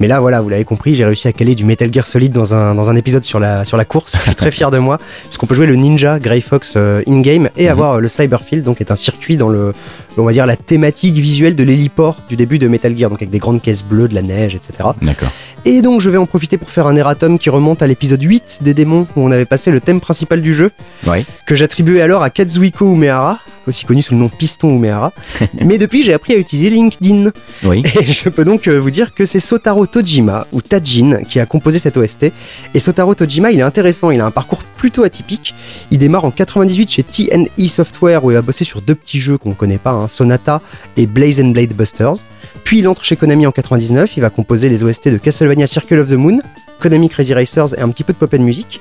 [0.00, 2.54] Mais là, voilà, vous l'avez compris, j'ai réussi à caler du Metal Gear Solid dans
[2.54, 4.16] un, dans un épisode sur la, sur la course.
[4.16, 7.48] Je suis très fier de moi, puisqu'on peut jouer le Ninja Grey Fox euh, in-game
[7.56, 7.70] et Mhm.
[7.70, 9.72] avoir euh, le Cyberfield, donc est un circuit dans le,
[10.16, 13.30] on va dire, la thématique visuelle de l'héliport du début de Metal Gear, donc avec
[13.30, 14.88] des grandes caisses bleues, de la neige, etc.
[15.02, 15.28] D'accord.
[15.66, 18.58] Et donc je vais en profiter pour faire un erratum qui remonte à l'épisode 8
[18.62, 20.70] des démons, où on avait passé le thème principal du jeu,
[21.46, 25.12] que j'attribuais alors à Kazuhiko Umehara, aussi connu sous le nom Piston Umehara.
[25.54, 27.30] Mais depuis, j'ai appris à utiliser LinkedIn.
[27.64, 27.82] Oui.
[27.98, 31.46] Et je peux donc euh, vous dire que c'est Sotaro Tojima, ou Tajin, qui a
[31.46, 32.26] composé cette OST.
[32.74, 35.54] Et Sotaro Tojima, il est intéressant, il a un parcours plutôt atypique.
[35.90, 39.38] Il démarre en 98 chez TNE Software, où il a bossé sur deux petits jeux
[39.38, 40.60] qu'on connaît pas, hein, Sonata
[40.96, 42.16] et Blaze and Blade Busters.
[42.64, 45.98] Puis il entre chez Konami en 99, il va composer les OST de Castlevania Circle
[45.98, 46.40] of the Moon,
[46.80, 48.80] Konami Crazy Racers et un petit peu de pop and music.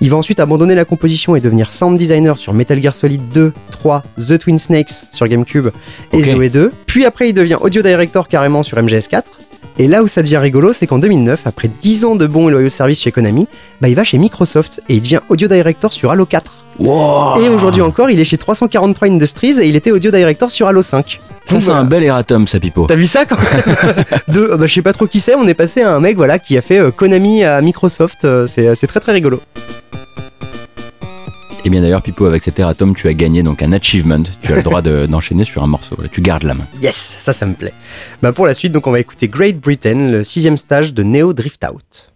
[0.00, 3.52] Il va ensuite abandonner la composition et devenir sound designer sur Metal Gear Solid 2,
[3.70, 5.68] 3, The Twin Snakes sur GameCube
[6.12, 6.24] et Ok.
[6.24, 6.72] Zoé 2.
[6.86, 9.24] Puis après, il devient audio director carrément sur MGS4.
[9.82, 12.52] Et là où ça devient rigolo, c'est qu'en 2009, après 10 ans de bons et
[12.52, 13.48] loyaux services chez Konami,
[13.80, 16.54] bah, il va chez Microsoft et il devient audio director sur Halo 4.
[16.78, 17.40] Wow.
[17.40, 20.82] Et aujourd'hui encore, il est chez 343 Industries et il était audio director sur Halo
[20.82, 21.20] 5.
[21.46, 21.80] Ça, c'est voilà.
[21.80, 22.86] un bel erratum, ça, Pipo.
[22.86, 23.94] T'as vu ça quand même
[24.28, 26.38] De, bah, je sais pas trop qui c'est, on est passé à un mec voilà
[26.38, 29.40] qui a fait euh, Konami à Microsoft, euh, c'est c'est très très rigolo.
[31.64, 34.22] Et bien d'ailleurs, Pipo, avec cet erratum, tu as gagné donc un achievement.
[34.42, 35.96] Tu as le droit de- d'enchaîner sur un morceau.
[36.10, 36.66] Tu gardes la main.
[36.82, 37.72] Yes, ça ça me plaît.
[38.20, 41.32] Bah pour la suite, donc on va écouter Great Britain, le sixième stage de Neo
[41.32, 42.11] Drift Out.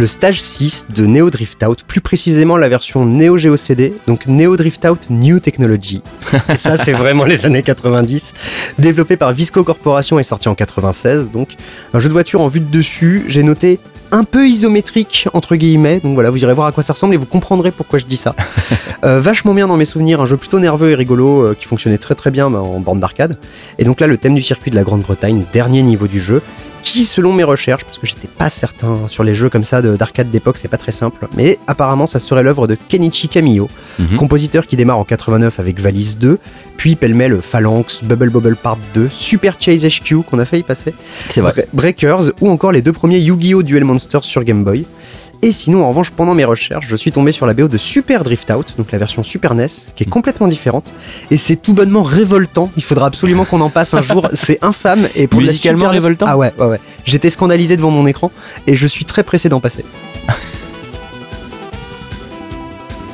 [0.00, 4.26] Le stage 6 de Neo Drift Out, plus précisément la version Neo Geo CD, donc
[4.26, 6.00] Neo Drift Out New Technology.
[6.48, 8.32] Et ça, c'est vraiment les années 90.
[8.78, 11.50] Développé par Visco Corporation et sorti en 96, donc
[11.92, 13.24] un jeu de voiture en vue de dessus.
[13.28, 13.78] J'ai noté
[14.10, 17.18] un peu isométrique entre guillemets, donc voilà, vous irez voir à quoi ça ressemble et
[17.18, 18.34] vous comprendrez pourquoi je dis ça.
[19.02, 21.96] Euh, vachement bien dans mes souvenirs, un jeu plutôt nerveux et rigolo euh, qui fonctionnait
[21.96, 23.38] très très bien bah, en bande d'arcade.
[23.78, 26.42] Et donc là, le thème du circuit de la Grande-Bretagne, dernier niveau du jeu,
[26.82, 29.96] qui, selon mes recherches, parce que j'étais pas certain sur les jeux comme ça de-
[29.96, 33.68] d'arcade d'époque, c'est pas très simple, mais apparemment ça serait l'œuvre de Kenichi Kamiyo,
[33.98, 34.16] Mhm.
[34.16, 36.38] compositeur qui démarre en 89 avec Valise 2,
[36.76, 40.94] puis pêle-mêle Phalanx, Bubble Bobble Part 2, Super Chase HQ qu'on a failli passer,
[41.72, 43.62] Breakers ou encore les deux premiers Yu-Gi-Oh!
[43.62, 44.86] Duel Monsters sur Game Boy.
[45.42, 48.24] Et sinon, en revanche, pendant mes recherches, je suis tombé sur la BO de Super
[48.24, 50.92] Drift Out, donc la version Super NES, qui est complètement différente.
[51.30, 52.70] Et c'est tout bonnement révoltant.
[52.76, 54.28] Il faudra absolument qu'on en passe un jour.
[54.34, 55.08] C'est infâme.
[55.14, 56.80] Et pour Musicalement NES révoltant Ah ouais, ouais, ouais.
[57.06, 58.30] J'étais scandalisé devant mon écran
[58.66, 59.84] et je suis très pressé d'en passer.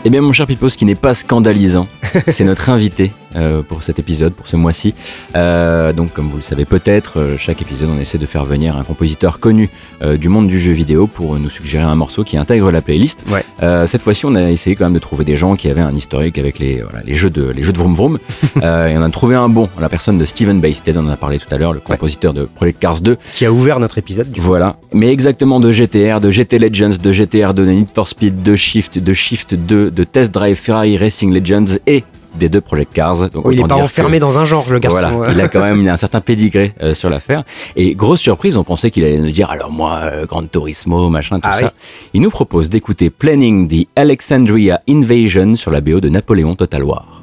[0.05, 1.89] Eh bien, mon cher Pipo, ce qui n'est pas scandalisant,
[2.29, 4.95] c'est notre invité euh, pour cet épisode, pour ce mois-ci.
[5.35, 8.77] Euh, donc, comme vous le savez peut-être, euh, chaque épisode, on essaie de faire venir
[8.77, 9.71] un compositeur connu
[10.19, 13.25] du monde du jeu vidéo pour nous suggérer un morceau qui intègre la playlist.
[13.29, 13.45] Ouais.
[13.87, 16.39] Cette fois-ci, on a essayé quand même de trouver des gens qui avaient un historique
[16.39, 18.19] avec les, voilà, les jeux de les jeux de vroom vroom.
[18.57, 21.39] Et on a trouvé un bon, la personne de Steven Baysted, on en a parlé
[21.39, 23.17] tout à l'heure, le compositeur de Project Cars 2.
[23.35, 24.47] Qui a ouvert notre épisode du coup.
[24.47, 28.43] Voilà, mais exactement de GTR, de GT Legends, de GTR 2, de Need for Speed,
[28.43, 32.05] de Shift, de Shift 2, de Test Drive Ferrari Racing Legends et
[32.37, 33.29] des deux Project Cars.
[33.31, 34.99] Donc Oh, il est autant pas enfermé que- dans un genre, le garçon.
[34.99, 35.29] Voilà, ouais.
[35.33, 37.45] il a quand même un certain pédigré euh, sur l'affaire.
[37.77, 41.37] Et grosse surprise, on pensait qu'il allait nous dire alors moi, euh, Gran Turismo, machin,
[41.41, 41.65] tout Ah ça.
[41.67, 41.71] oui.
[42.15, 47.16] Il nous propose d'écouter Planning the Alexandria Invasion sur la BO de Napoléon Total War.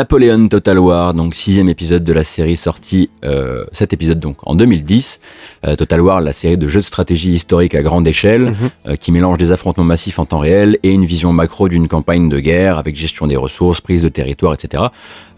[0.00, 4.54] Napoléon Total War, donc sixième épisode de la série sorti, euh, cet épisode donc en
[4.54, 5.20] 2010.
[5.66, 8.54] Euh, Total War, la série de jeux de stratégie historique à grande échelle,
[8.88, 12.30] euh, qui mélange des affrontements massifs en temps réel et une vision macro d'une campagne
[12.30, 14.84] de guerre avec gestion des ressources, prise de territoire, etc.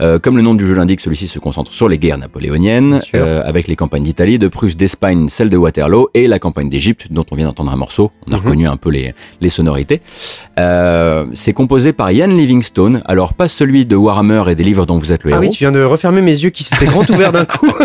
[0.00, 3.42] Euh, comme le nom du jeu l'indique, celui-ci se concentre sur les guerres napoléoniennes, euh,
[3.44, 7.24] avec les campagnes d'Italie, de Prusse, d'Espagne, celle de Waterloo et la campagne d'Égypte, dont
[7.30, 8.10] on vient d'entendre un morceau.
[8.26, 10.00] On a reconnu un peu les, les sonorités.
[10.58, 14.98] Euh, c'est composé par Ian Livingstone, alors pas celui de Warhammer et des livres dont
[14.98, 15.42] vous êtes le Ah héros.
[15.44, 17.70] oui, tu viens de refermer mes yeux qui s'étaient grand ouverts d'un coup.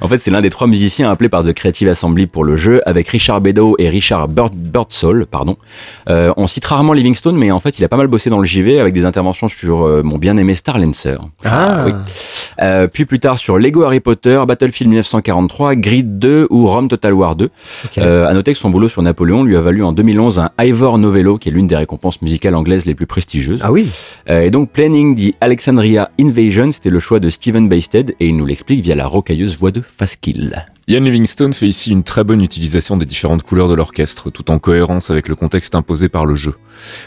[0.00, 2.82] En fait, c'est l'un des trois musiciens appelés par The Creative Assembly pour le jeu,
[2.84, 5.56] avec Richard Bedow et Richard Bird, Birdsall, pardon.
[6.08, 8.80] On cite rarement Livingstone, mais en fait, il a pas mal bossé dans le JV
[8.80, 10.78] avec des interventions sur mon bien-aimé Star
[11.44, 11.56] Lancer.
[11.56, 11.84] Ah.
[11.86, 11.92] oui.
[12.60, 17.12] Euh, puis plus tard sur Lego Harry Potter, Battlefield 1943, Grid 2 ou Rome Total
[17.12, 17.44] War 2.
[17.46, 17.98] Ok.
[17.98, 20.98] Euh, à noter que son boulot sur Napoléon lui a valu en 2011 un Ivor
[20.98, 23.60] Novello, qui est l'une des récompenses musicales anglaises les plus prestigieuses.
[23.62, 23.88] Ah oui.
[24.30, 28.36] Euh, et donc Planning the Alexandria Invasion, c'était le choix de Steven Baysted et il
[28.36, 30.66] nous l'explique via la rocailleuse voix de Faskill.
[30.86, 34.58] Ian Livingstone fait ici une très bonne utilisation des différentes couleurs de l'orchestre, tout en
[34.58, 36.54] cohérence avec le contexte imposé par le jeu.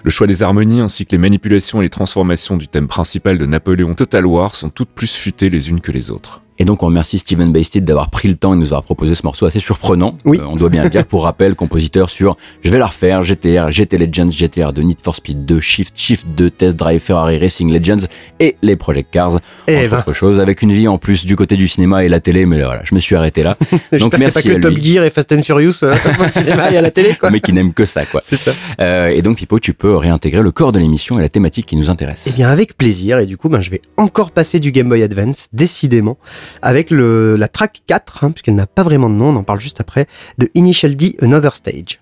[0.04, 3.46] Le choix des harmonies ainsi que les manipulations et les transformations du thème principal de
[3.46, 6.42] Napoléon Total War sont toutes plus futées les unes que les autres.
[6.60, 9.24] Et donc on remercie Steven Baysted d'avoir pris le temps et nous avoir proposé ce
[9.24, 10.18] morceau assez surprenant.
[10.26, 10.40] Oui.
[10.40, 13.72] Euh, on doit bien le dire pour rappel, compositeur sur, je vais la refaire, GTR,
[13.72, 17.72] GT Legends, GTR de Need for Speed 2, Shift, Shift 2, Test Drive, Ferrari Racing
[17.72, 18.08] Legends
[18.40, 19.40] et les Project Cars.
[19.68, 19.98] Eh entre ben.
[20.00, 22.62] autres choses, avec une vie en plus du côté du cinéma et la télé, mais
[22.62, 23.58] voilà, je me suis arrêté là.
[23.92, 24.78] J'espère que c'est pas merci que Top.
[24.80, 27.30] Gear et Fast and Furious euh, au cinéma et à la télé, quoi.
[27.30, 28.22] Mais qui n'aime que ça, quoi.
[28.24, 28.52] C'est ça.
[28.80, 31.76] Euh, et donc, Pipo, tu peux réintégrer le corps de l'émission et la thématique qui
[31.76, 32.26] nous intéresse.
[32.28, 33.20] Eh bien, avec plaisir.
[33.20, 36.18] Et du coup, ben, je vais encore passer du Game Boy Advance, décidément,
[36.62, 39.60] avec le, la track 4, hein, puisqu'elle n'a pas vraiment de nom, on en parle
[39.60, 42.00] juste après, de Initial D Another Stage.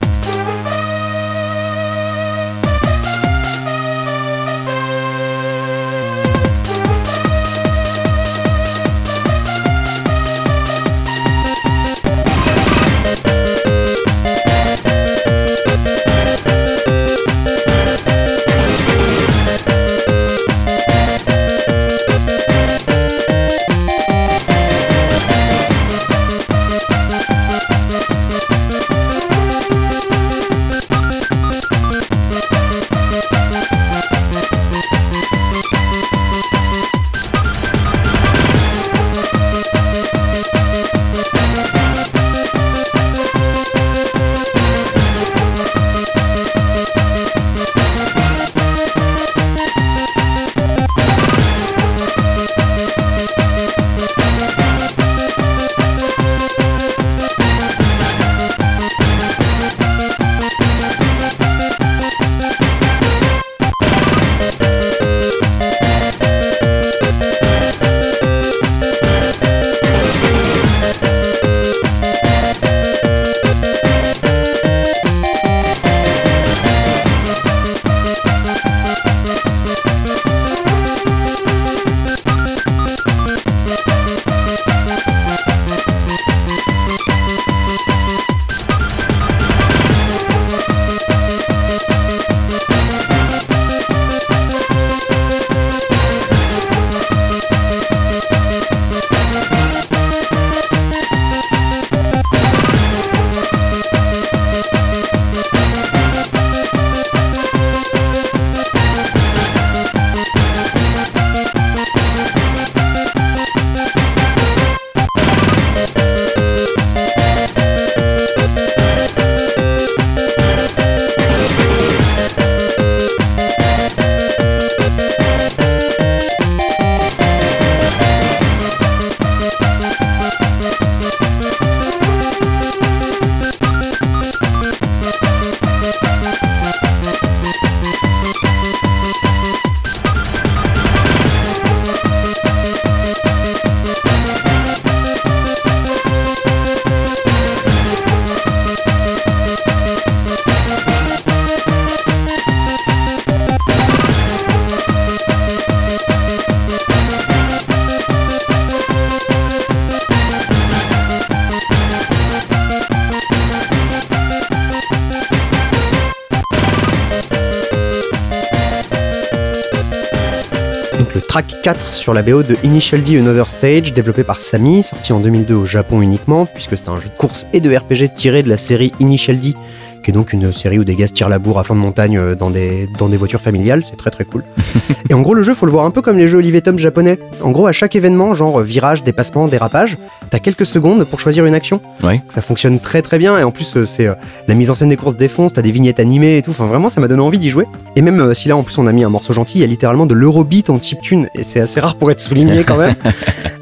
[172.05, 175.65] Sur la BO de Initial D Another Stage, développé par Samy, sorti en 2002 au
[175.65, 178.91] Japon uniquement, puisque c'est un jeu de course et de RPG tiré de la série
[178.99, 179.55] Initial D,
[180.03, 181.79] qui est donc une série où des gars se tirent la bourre à flanc de
[181.79, 184.43] montagne euh, dans des, dans des voitures familiales, c'est très très cool.
[185.09, 186.77] et en gros, le jeu, faut le voir un peu comme les jeux Olivier Tom
[186.77, 187.17] japonais.
[187.45, 189.97] En gros, à chaque événement, genre virage, dépassement, dérapage,
[190.31, 191.79] t'as quelques secondes pour choisir une action.
[192.03, 192.21] Ouais.
[192.27, 194.15] Ça fonctionne très très bien, et en plus, euh, c'est euh,
[194.47, 196.89] la mise en scène des courses défonce, t'as des vignettes animées et tout, enfin vraiment,
[196.89, 197.65] ça m'a donné envie d'y jouer.
[197.95, 199.63] Et même euh, si là, en plus, on a mis un morceau gentil, il y
[199.63, 202.95] a littéralement de l'Eurobeat en chiptune, et c'est assez rare pour être souligné quand même.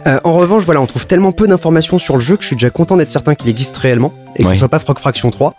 [0.05, 2.57] Euh, en revanche, voilà, on trouve tellement peu d'informations sur le jeu que je suis
[2.57, 4.53] déjà content d'être certain qu'il existe réellement et que Ouais.
[4.53, 5.53] ce soit pas Frog Fraction 3.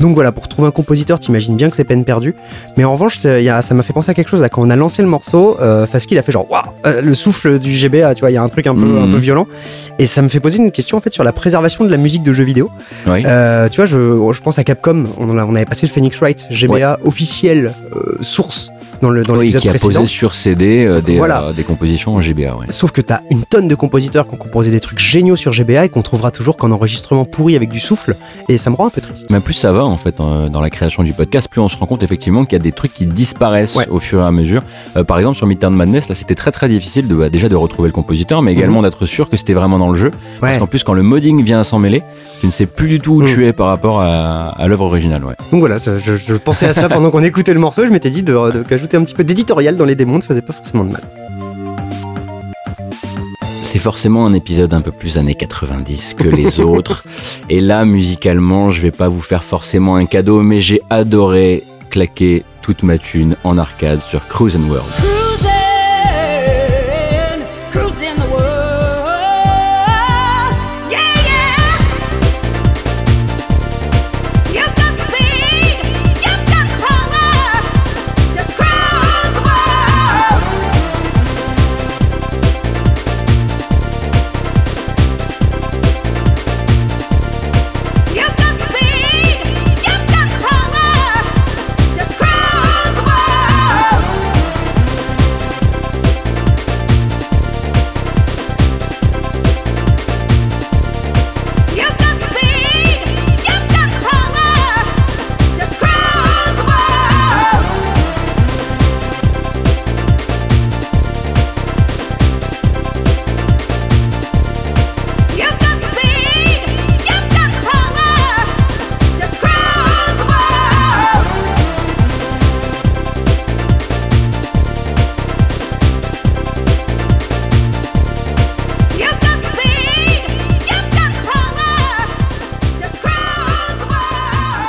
[0.00, 2.34] Donc voilà, pour trouver un compositeur, t'imagines bien que c'est peine perdue.
[2.76, 4.70] Mais en revanche, y a- ça m'a fait penser à quelque chose là quand on
[4.70, 5.56] a lancé le morceau.
[5.60, 8.34] Euh, Faski, il a fait genre waouh, euh, le souffle du GBA, tu vois, il
[8.34, 9.08] y a un truc un peu, Mhm.
[9.08, 9.46] un peu violent.
[9.98, 12.22] Et ça me fait poser une question en fait sur la préservation de la musique
[12.22, 12.70] de jeux vidéo.
[13.06, 13.22] Oui.
[13.26, 13.96] Euh, tu vois, je,
[14.32, 17.74] je pense à Capcom, on, en a- on avait passé le Phoenix Wright, GBA officiel,
[17.96, 18.70] euh, source
[19.02, 20.00] dans le dans Oui, l'épisode qui a précédent.
[20.00, 21.42] posé sur CD euh, des, Voilà.
[21.44, 22.56] euh, des compositions en GBA.
[22.56, 22.66] Ouais.
[22.70, 25.84] Sauf que t'as une tonne de compositeurs qui ont composé des trucs géniaux sur GBA
[25.84, 28.16] et qu'on trouvera toujours qu'en enregistrement pourri avec du souffle,
[28.48, 29.26] et ça me rend un peu triste.
[29.30, 31.76] Mais plus ça va en fait euh, dans la création du podcast, plus on se
[31.76, 33.86] rend compte effectivement qu'il y a des trucs qui disparaissent Ouais.
[33.88, 34.62] au fur et à mesure.
[35.06, 37.88] Par exemple sur Midtown Madness, là c'était très très difficile de bah, déjà de retrouver
[37.88, 40.10] le compositeur, mais également d'être sûr que c'était vraiment dans le jeu.
[40.40, 40.60] Parce Mhm.
[40.60, 42.02] Qu'en plus quand le modding vient s'en mêler,
[42.40, 43.26] tu ne sais plus du tout où Mm.
[43.26, 45.20] tu es par rapport à, à l'œuvre originale.
[45.52, 48.10] Donc voilà, ça, je, je pensais à ça pendant qu'on écoutait le morceau, je m'étais
[48.10, 48.62] dit de, de-
[48.96, 51.02] un petit peu d'éditorial dans les démons ne faisait pas forcément de mal.
[53.62, 57.04] C'est forcément un épisode un peu plus années 90 que les autres.
[57.50, 62.44] Et là, musicalement, je vais pas vous faire forcément un cadeau, mais j'ai adoré claquer
[62.62, 65.17] toute ma thune en arcade sur Cruise and World.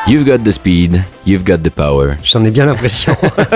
[0.09, 2.17] You've got the speed, you've got the power.
[2.23, 3.15] J'en ai bien l'impression.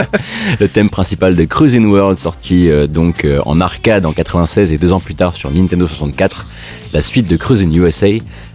[0.60, 4.78] Le thème principal de Cruising World, sorti euh, donc euh, en arcade en 96 et
[4.78, 6.45] deux ans plus tard sur Nintendo 64.
[6.94, 8.08] La suite de Cruising USA,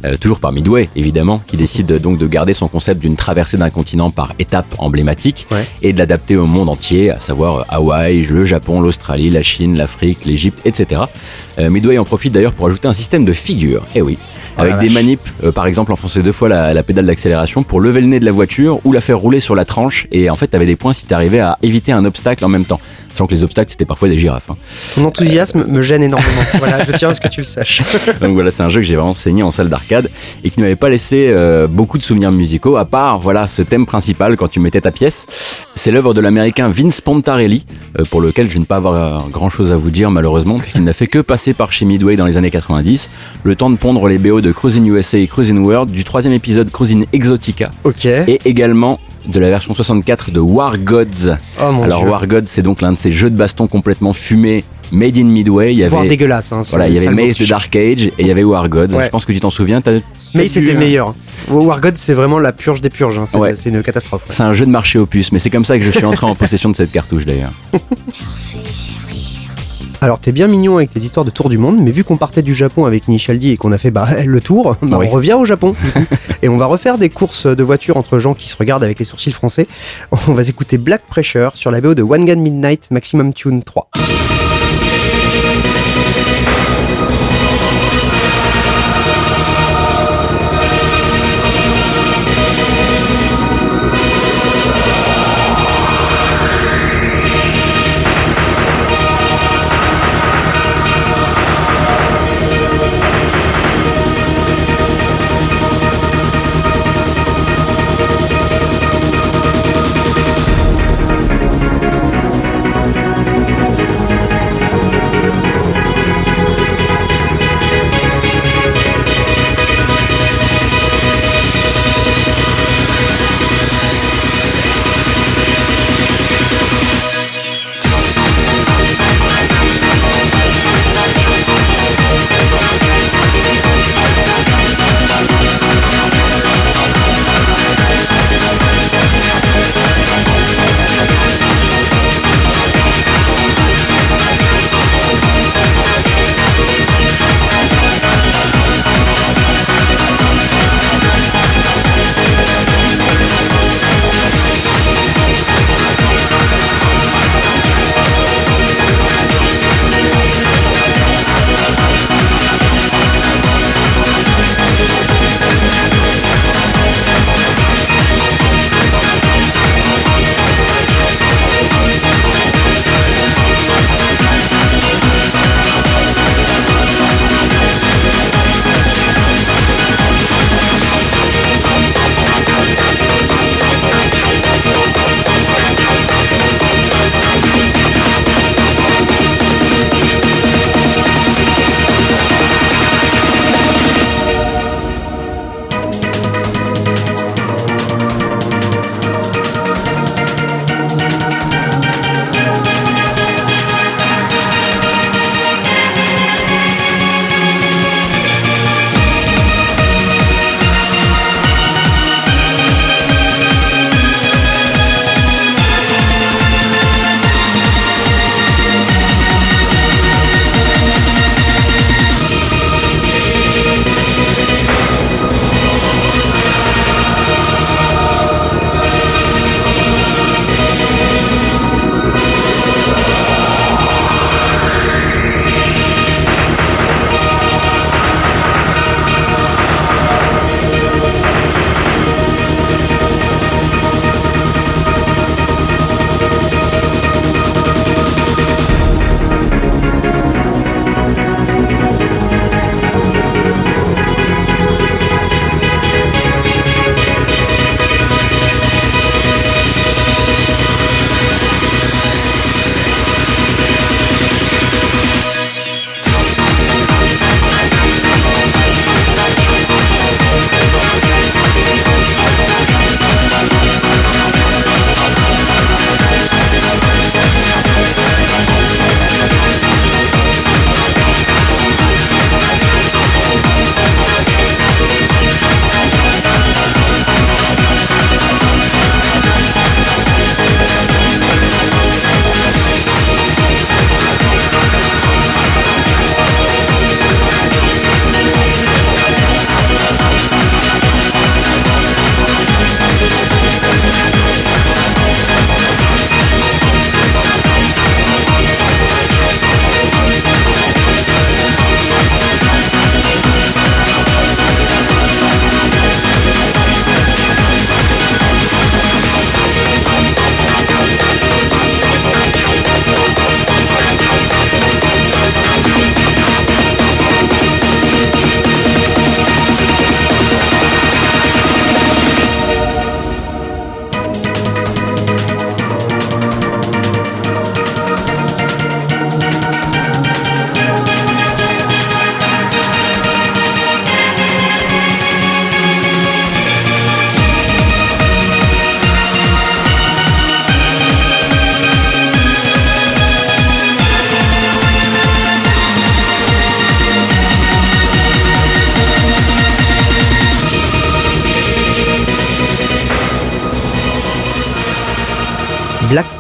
[0.05, 3.71] euh, toujours par Midway évidemment, qui décide donc de garder son concept d'une traversée d'un
[3.71, 5.65] continent par étapes emblématiques Ouais.
[5.83, 9.77] et de l'adapter au monde entier, à savoir euh, Hawaï, le Japon, l'Australie, la Chine,
[9.77, 11.03] l'Afrique, l'Égypte, etc.
[11.59, 13.85] Euh, Midway en profite d'ailleurs pour ajouter un système de figures.
[13.97, 14.19] Eh oui.
[14.57, 17.81] Oh Avec des manips, euh, par exemple enfoncer deux fois la, la pédale d'accélération pour
[17.81, 20.37] lever le nez de la voiture ou la faire rouler sur la tranche et en
[20.37, 22.81] fait t'avais des points si t'arrivais à éviter un obstacle en même temps.
[23.13, 24.51] Sachant que les obstacles c'était parfois des girafes.
[24.51, 24.57] hein.
[24.95, 26.43] Ton enthousiasme me gêne énormément.
[26.59, 27.83] Voilà, je tiens à ce que tu le saches.
[28.29, 30.11] Donc voilà, c'est un jeu que j'ai vraiment saigné en salle d'arcade
[30.45, 33.63] et qui ne m'avait pas laissé euh, beaucoup de souvenirs musicaux, à part voilà ce
[33.63, 35.27] thème principal quand tu mettais ta pièce.
[35.75, 37.65] C'est l'œuvre de l'américain Vince Pontarelli,
[37.99, 40.85] euh, pour lequel je ne vais pas avoir grand chose à vous dire malheureusement, puisqu'il
[40.85, 43.09] n'a fait que passer par chez Midway dans les années 90,
[43.45, 46.71] le temps de pondre les BO de Cruising USA et Cruising World, du troisième épisode
[46.71, 48.05] Cruising Exotica, Ok.
[48.05, 51.37] et également de la version 64 de War Gods.
[51.63, 52.11] oh mon Alors dieu.
[52.11, 55.75] War Gods, c'est donc l'un de ces jeux de baston complètement fumés, made in Midway.
[55.75, 56.51] Il y Voire avait dégueulasse.
[56.53, 58.69] Hein, c'est voilà, il y avait Maze de Dark Age et il y avait War
[58.69, 58.95] Gods.
[58.95, 59.05] Ouais.
[59.05, 59.81] Je pense que tu t'en souviens.
[59.81, 59.99] t'as
[60.47, 61.15] c'était euh, meilleur.
[61.51, 63.19] War God, c'est vraiment la purge des purges.
[63.19, 63.25] hein.
[63.27, 63.55] C'est Ouais.
[63.67, 64.23] une catastrophe.
[64.29, 64.35] ouais.
[64.35, 66.35] C'est un jeu de marché opus, mais c'est comme ça que je suis entré en
[66.35, 67.53] possession de cette cartouche d'ailleurs.
[70.01, 72.43] Alors, t'es bien mignon avec tes histoires de tour du monde, mais vu qu'on partait
[72.43, 75.07] du Japon avec Initial D et qu'on a fait bah, le tour, bah, Oui.
[75.09, 75.75] on revient au Japon.
[75.83, 76.15] du coup.
[76.43, 79.05] et on va refaire des courses de voitures entre gens qui se regardent avec les
[79.05, 79.67] sourcils français.
[80.29, 83.89] On va écouter Black Pressure sur la BO de One Gun Midnight Maximum Tune 3.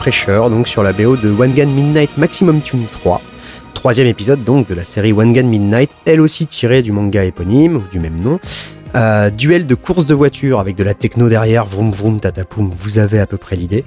[0.09, 3.21] Donc sur la BO de One Gun Midnight Maximum Tune 3.
[3.75, 7.83] Troisième épisode donc de la série One Gun Midnight, elle aussi tirée du manga éponyme,
[7.93, 8.41] du même nom.
[8.95, 12.97] Euh, duel de course de voiture avec de la techno derrière, vroom vroom tatapoum, vous
[12.97, 13.85] avez à peu près l'idée.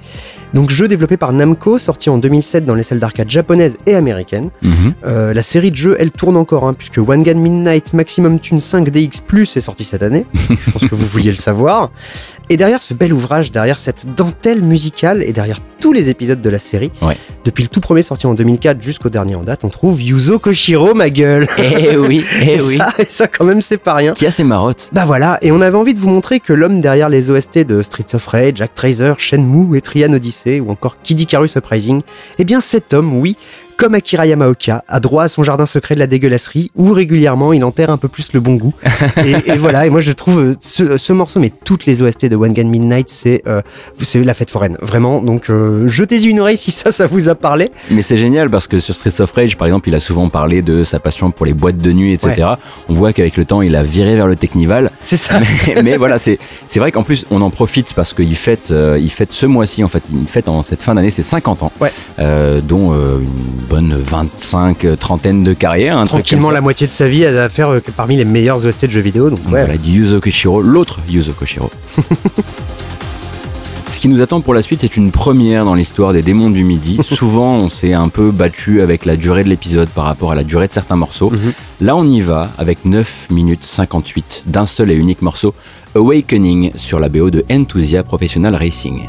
[0.54, 4.50] Donc jeu développé par Namco, sorti en 2007 dans les salles d'arcade japonaises et américaines.
[4.62, 4.94] Mhm.
[5.06, 8.60] Euh, la série de jeux, elle tourne encore, hein, puisque One Gun Midnight Maximum Tune
[8.60, 10.26] 5 DX Plus est sorti cette année.
[10.50, 11.90] Je pense que vous vouliez le savoir.
[12.50, 16.50] Et derrière ce bel ouvrage, derrière cette dentelle musicale et derrière tous les épisodes de
[16.50, 17.16] la série, Ouais.
[17.44, 20.92] depuis le tout premier sorti en 2004 jusqu'au dernier en date, on trouve Yuzo Koshiro,
[20.94, 21.46] ma gueule.
[21.58, 22.76] Eh oui, eh Et oui.
[22.78, 24.12] ça, et ça, quand même, c'est pas rien.
[24.12, 26.80] Qui a ses marottes Bah voilà, et on avait envie de vous montrer que l'homme
[26.80, 31.20] derrière les OST de Streets of Rage, Jack Tracer, Shenmue, Etrian Odyssey ou encore Kid
[31.20, 32.02] Icarus Uprising,
[32.38, 33.36] eh bien cet homme, oui,
[33.76, 37.64] comme Akira Yamaoka, a droit à son jardin secret de la dégueulasserie où régulièrement il
[37.64, 38.74] enterre un peu plus le bon goût.
[39.24, 42.26] et, et voilà, et moi je trouve euh, ce, ce morceau, mais toutes les OST
[42.26, 43.60] de One Gun Midnight, c'est euh,
[44.14, 45.20] la fête foraine, vraiment.
[45.22, 47.70] Donc euh, jetez-y une oreille si ça, ça vous a parlé.
[47.90, 50.62] Mais c'est génial parce que sur Streets of Rage, par exemple, il a souvent parlé
[50.62, 52.48] de sa passion pour les boîtes de nuit, etc.
[52.88, 54.90] On voit qu'avec le temps, il a viré vers le Technival.
[55.00, 55.40] C'est ça.
[55.74, 56.38] mais, mais voilà, c'est
[56.76, 59.88] vrai qu'en plus, on en profite parce qu'il fête, euh, il fête ce mois-ci, en
[59.88, 61.90] fait, il fête en cette fin d'année ses 50 ans, Ouais.
[62.62, 65.98] dont une bonne 25, euh, trentaine de carrière.
[65.98, 68.90] un Tranquillement, la moitié de sa vie à faire euh, parmi les meilleurs OST de
[68.90, 69.30] jeux vidéo.
[69.30, 71.70] Donc ouais, voilà, du Yuzo Koshiro, l'autre Yuzo Koshiro.
[73.90, 76.64] Ce qui nous attend pour la suite, c'est une première dans l'histoire des démons du
[76.64, 76.98] midi.
[77.04, 80.44] Souvent, on s'est un peu battu avec la durée de l'épisode par rapport à la
[80.44, 81.30] durée de certains morceaux.
[81.30, 81.52] Mhm.
[81.82, 85.54] Là, on y va avec 9 minutes 58 d'un seul et unique morceau,
[85.94, 89.08] Awakening, sur la BO de Enthusia Professional Racing.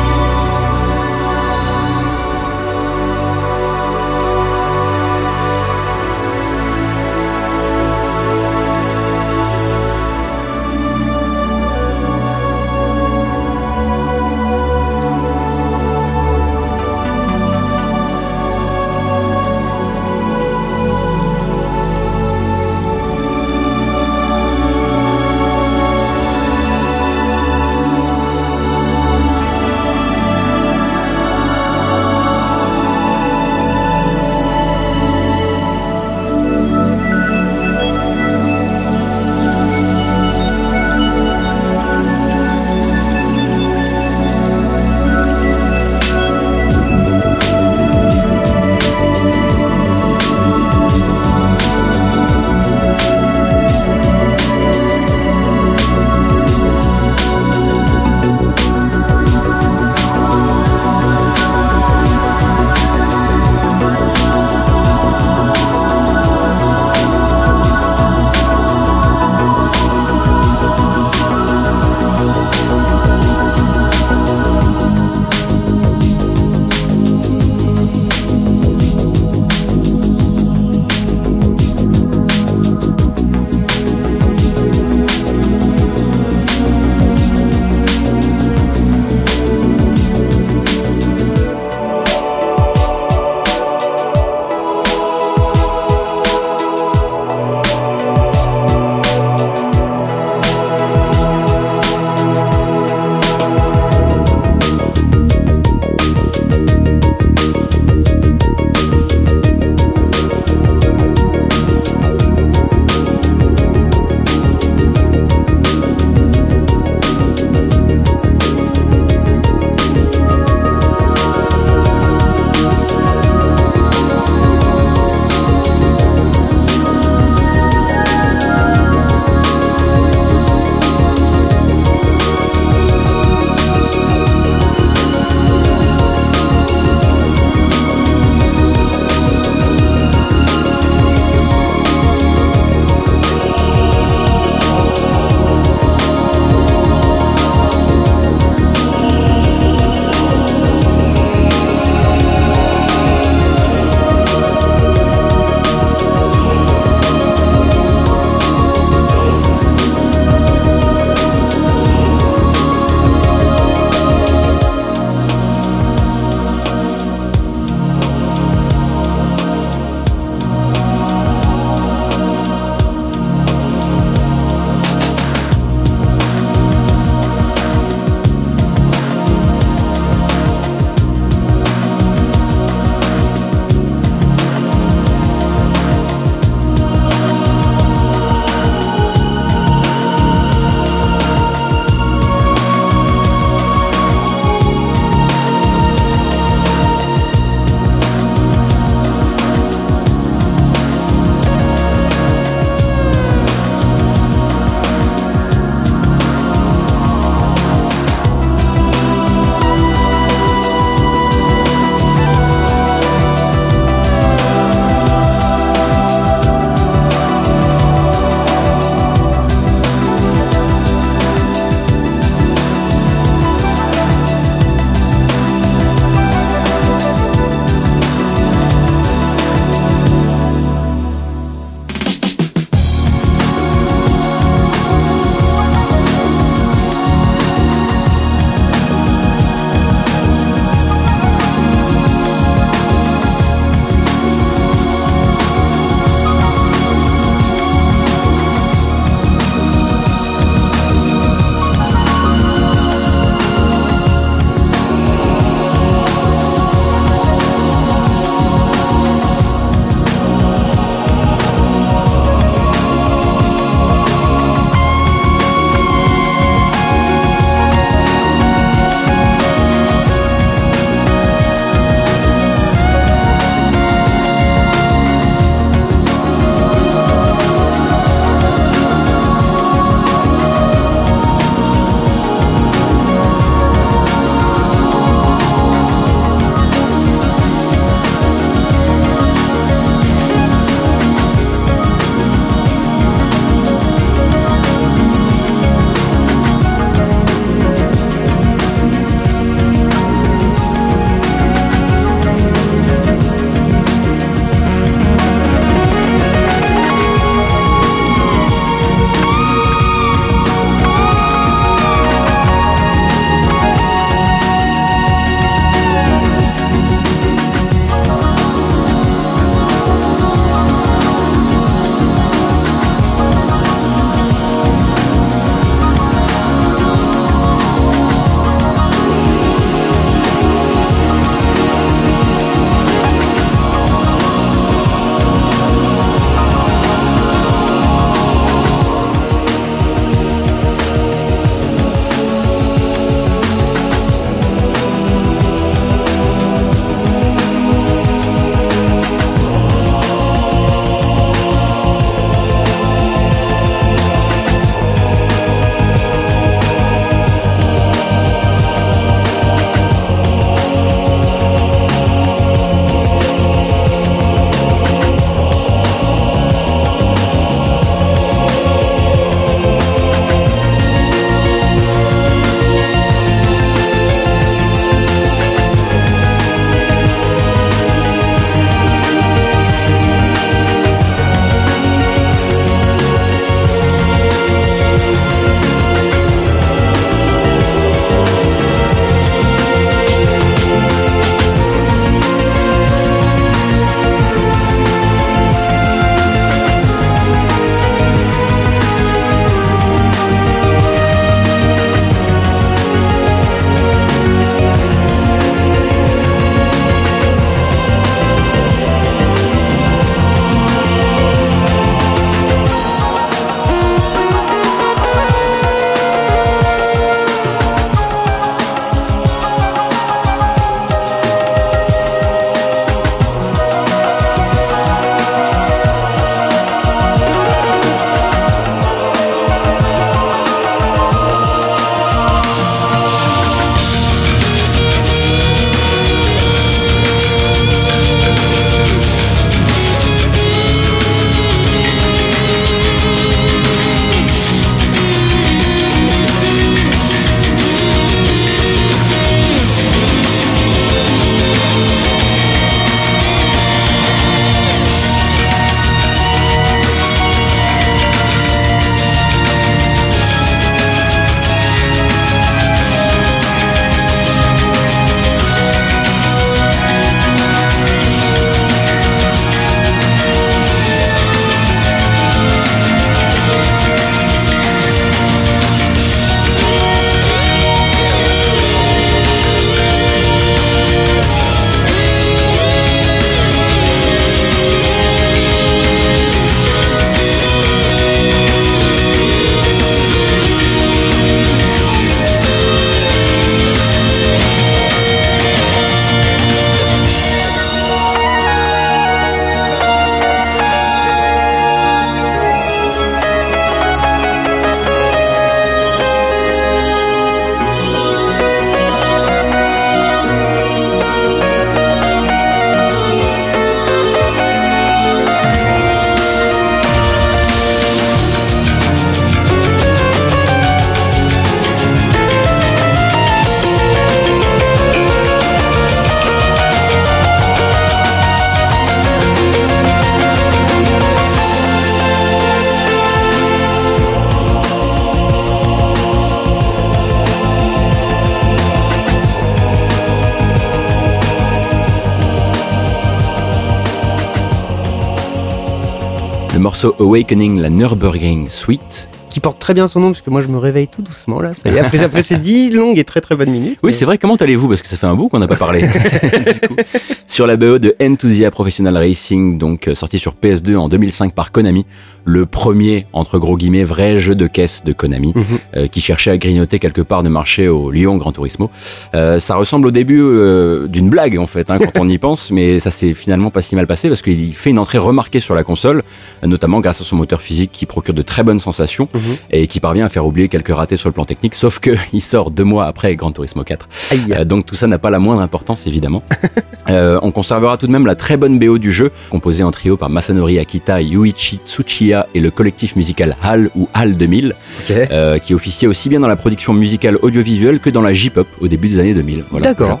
[546.84, 549.08] Morceau Awakening, la Nürburgring Suite.
[549.30, 551.54] Qui porte très bien son nom, parce que moi je me réveille tout doucement là.
[551.54, 553.78] Ça y est, après, après ces 10 longues et très très bonnes minutes.
[553.84, 554.68] Oui, c'est vrai, comment allez-vous?
[554.68, 555.82] Parce que ça fait un bout qu'on n'a pas parlé.
[555.82, 556.76] Coup,
[557.28, 561.52] sur la BO de Enthusia Professional Racing, donc euh, sorti sur PS2 en 2005 par
[561.52, 561.86] Konami,
[562.24, 565.44] le premier, entre gros guillemets, vrai jeu de caisse de Konami, Mhm.
[565.76, 568.70] euh, qui cherchait à grignoter quelque part de marché au Lyon Gran Turismo.
[569.14, 572.50] Euh, ça ressemble au début euh, d'une blague, en fait, hein, quand on y pense,
[572.50, 575.54] mais ça s'est finalement pas si mal passé parce qu'il fait une entrée remarquée sur
[575.54, 576.02] la console,
[576.44, 579.20] notamment grâce à son moteur physique qui procure de très bonnes sensations Mhm.
[579.50, 582.20] et qui parvient à faire oublier quelques ratés sur le plan technique, sauf que il
[582.20, 583.88] sort deux mois après Gran Turismo 4.
[584.10, 584.20] Aïe.
[584.32, 586.22] Euh, donc tout ça n'a pas la moindre importance évidemment.
[586.88, 589.96] Euh, on conservera tout de même la très bonne BO du jeu, composée en trio
[589.96, 594.90] par Masanori Akita, Yuichi Tsuchiya et le collectif musical HAL ou HAL 2000, Ok.
[595.10, 598.68] euh, qui officiait aussi bien dans la production musicale audiovisuelle que dans la J-pop au
[598.68, 599.44] début des années 2000.
[599.50, 600.00] Voilà, D'accord.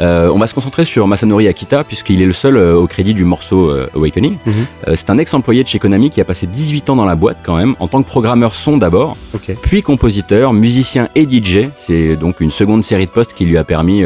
[0.00, 3.24] Euh, on va se concentrer sur Masanori Akita puisqu'il est le seul au crédit du
[3.24, 4.36] morceau Awakening.
[4.46, 4.94] Mhm.
[4.96, 7.56] C'est un ex-employé de chez Konami qui a passé 18 ans dans la boîte quand
[7.56, 9.16] même, en tant que programmeur son d'abord,
[9.62, 11.68] puis compositeur, musicien et DJ.
[11.78, 14.04] C'est donc une seconde série de postes qui lui a permis,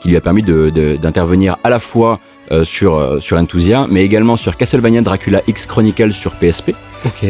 [0.00, 0.70] qui lui a permis de-
[1.64, 2.20] à la fois
[2.50, 6.72] euh, sur, euh, sur Enthusia, mais également sur Castlevania Dracula X Chronicle sur PSP,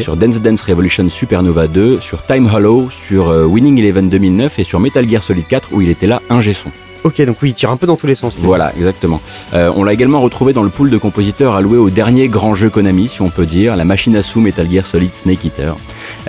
[0.00, 4.64] sur Dance Dance Revolution Supernova 2, sur Time Hollow, sur euh, Winning Eleven 2009 et
[4.64, 6.70] sur Metal Gear Solid 4 où il était là ingé son.
[7.04, 8.34] Ok, donc oui, il tire un peu dans tous les sens.
[8.38, 9.20] Voilà, exactement.
[9.54, 12.70] Euh, on l'a également retrouvé dans le pool de compositeurs alloué au dernier grand jeu
[12.70, 15.74] Konami, si on peut dire, la machine à sous Metal Gear Solid Snake Eater.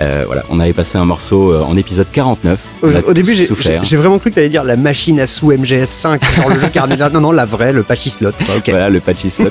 [0.00, 2.58] Euh, voilà, on avait passé un morceau euh, en épisode 49.
[2.82, 6.48] Au, au début, j'ai- vraiment cru que t'allais dire la machine à sous MGS5, genre
[6.48, 7.12] le jeu cardinal.
[7.14, 8.32] Non, non, la vraie, le Pachyslot.
[8.46, 8.68] quoi, Ok.
[8.70, 9.50] Voilà, le patchy slot.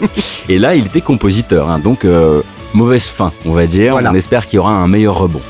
[0.50, 2.41] Et là, il était compositeur, hein, donc euh,
[2.74, 3.94] mauvaise fin, on va dire.
[3.94, 4.12] Voilà.
[4.12, 5.41] On espère qu'il y aura un meilleur rebond.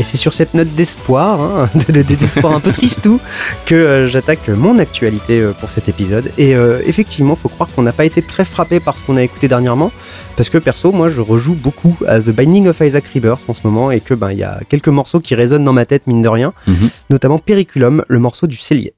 [0.00, 3.20] Et c'est sur cette note d'espoir, hein, de- de- d'espoir un peu tristou,
[3.66, 6.30] que euh, j'attaque mon actualité euh, pour cet épisode.
[6.38, 9.22] Et euh, effectivement, faut croire qu'on n'a pas été très frappé par ce qu'on a
[9.22, 9.92] écouté dernièrement,
[10.38, 13.60] parce que perso, moi, je rejoue beaucoup à The Binding of Isaac Rebirth en ce
[13.64, 16.22] moment, et que ben il y a quelques morceaux qui résonnent dans ma tête mine
[16.22, 16.88] de rien, Mhm.
[17.10, 18.94] notamment Periculum, le morceau du cellier.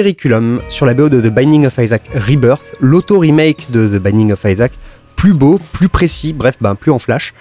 [0.00, 4.42] Bericulum sur la BO de The Binding of Isaac Rebirth, l'auto-remake de The Binding of
[4.46, 4.72] Isaac,
[5.20, 7.34] plus beau, plus précis, bref, ben, plus en flash.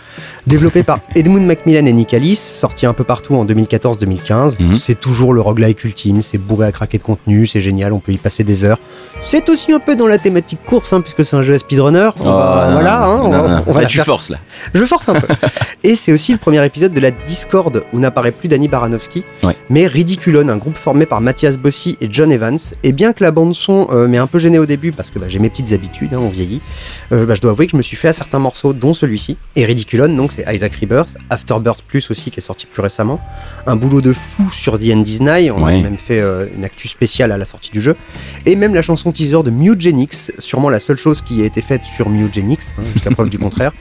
[0.48, 4.56] Développé par Edmund Macmillan et Nick Alice, sorti un peu partout en 2014-2015.
[4.62, 4.76] Mhm.
[4.76, 8.12] C'est toujours le roguelike ultime, c'est bourré à craquer de contenu, c'est génial, on peut
[8.12, 8.80] y passer des heures.
[9.22, 12.10] C'est aussi un peu dans la thématique course, hein, puisque c'est un jeu à speedrunner.
[12.18, 13.64] Voilà, hein, on non, va, non.
[13.66, 14.40] on va Là, la tu faire forces là.
[14.74, 15.28] je force un peu.
[15.86, 19.56] Et c'est aussi le premier épisode de la Discord où n'apparaît plus Danny Baranovski, Ouais.
[19.70, 22.60] mais Ridiculon, un groupe formé par Mathias Bossy et John Evans.
[22.84, 25.18] Et bien que la bande son euh, m'ait un peu gêné au début parce que
[25.20, 26.62] bah, j'ai mes petites habitudes, hein, on vieillit,
[27.14, 29.38] euh, bah, je dois avouer que je me suis fait à certains morceaux, dont celui-ci.
[29.56, 33.20] Et Ridiculon, donc c'est Isaac Rebirth, Afterbirth Plus aussi qui est sorti plus récemment.
[33.68, 35.80] Un boulot de fou sur The End is Nigh, on Ouais.
[35.80, 37.96] a même fait euh, une actu spéciale à la sortie du jeu.
[38.46, 41.82] Et même la chanson teaser de Mutagenics, sûrement la seule chose qui a été faite
[41.96, 43.72] sur Mutagenics, hein, jusqu'à preuve du contraire.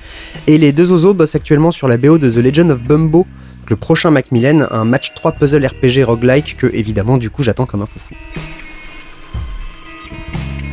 [0.47, 3.27] Et les deux oiseaux bossent actuellement sur la BO de The Legend of Bumbo,
[3.69, 7.83] le prochain Macmillan, un match 3 puzzle RPG roguelike que évidemment du coup j'attends comme
[7.83, 8.15] un foufou.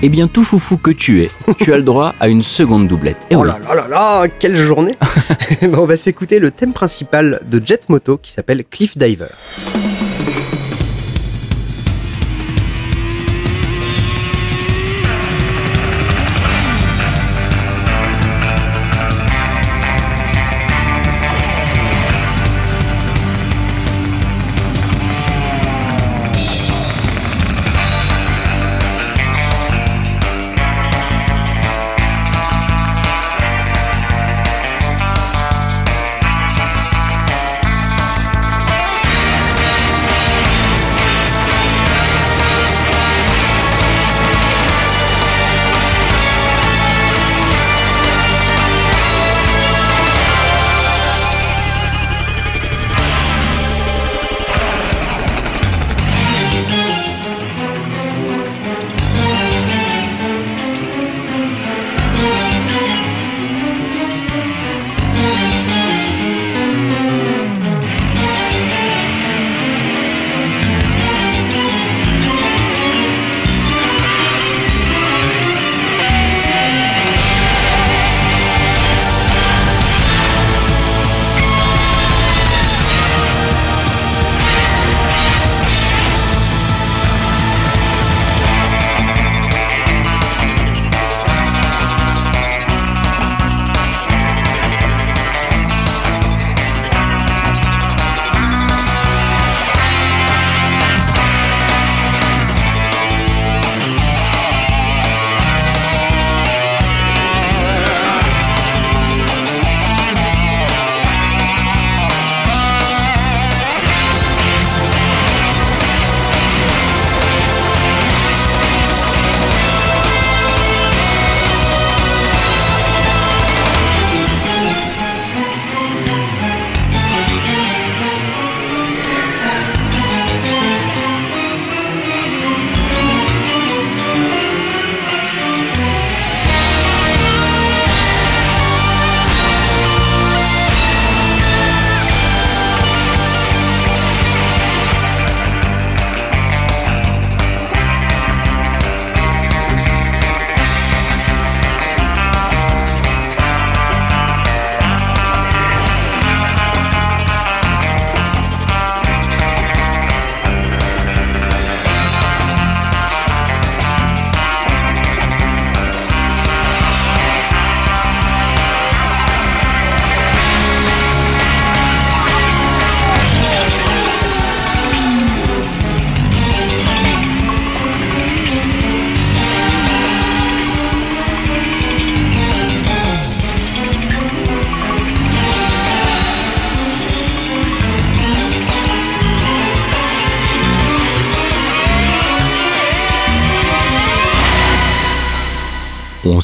[0.07, 3.25] Eh bien, tout foufou que tu es, tu as le droit à une seconde doublette.
[3.31, 3.47] Et oh oui.
[3.47, 4.95] là là là là, quelle journée
[5.63, 9.25] Ben, On va s'écouter le thème principal de Jet Moto qui s'appelle Cliff Diver.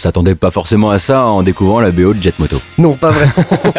[0.02, 2.58] S'attendait pas forcément à ça en découvrant la BO de Jet Moto.
[2.78, 3.34] Non, pas vraiment.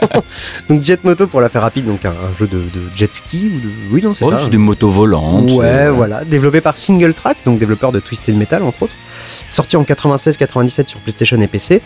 [0.69, 3.51] donc Jet Moto pour la faire rapide, donc un, un jeu de, de jet ski
[3.55, 3.73] ou de...
[3.95, 4.41] Oui, non, c'est Oh, ça.
[4.45, 5.51] c'est des motos volantes.
[5.51, 6.25] Ouais, voilà.
[6.25, 8.95] Développé par Single Track, donc développeur de Twisted Metal, entre autres.
[9.49, 11.83] Sorti en 96-97 sur PlayStation et PC.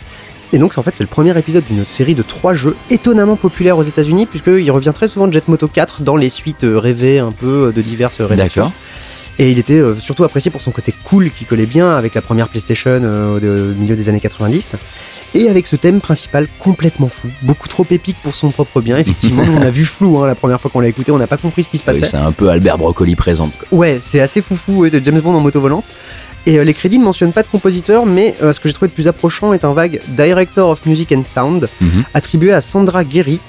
[0.53, 3.79] Et donc, en fait, c'est le premier épisode d'une série de trois jeux étonnamment populaires
[3.79, 7.19] aux États-Unis, puisqu'il revient très souvent de Jet Moto 4 dans les suites euh, rêvées
[7.19, 8.67] un peu euh, de diverses rédactions.
[8.67, 8.73] D'accord.
[9.39, 12.23] Et il était euh, surtout apprécié pour son côté cool qui collait bien avec la
[12.23, 14.73] première PlayStation euh, au, au milieu des années 90.
[15.35, 18.97] Et avec ce thème principal complètement fou, beaucoup trop épique pour son propre bien.
[18.97, 21.37] Effectivement, on a vu flou hein, la première fois qu'on l'a écouté, on n'a pas
[21.37, 22.07] compris ce qui se Oui, passait.
[22.07, 23.53] c'est un peu Albert Broccoli présente.
[23.59, 23.79] quoi.
[23.79, 25.85] Ouais, c'est assez foufou de James Bond en moto volante.
[26.47, 28.89] Et euh, les crédits ne mentionnent pas de compositeur, mais euh, ce que j'ai trouvé
[28.89, 32.05] le plus approchant est un vague Director of Music and Sound, Mhm.
[32.15, 33.41] attribué à Sandra Guerry.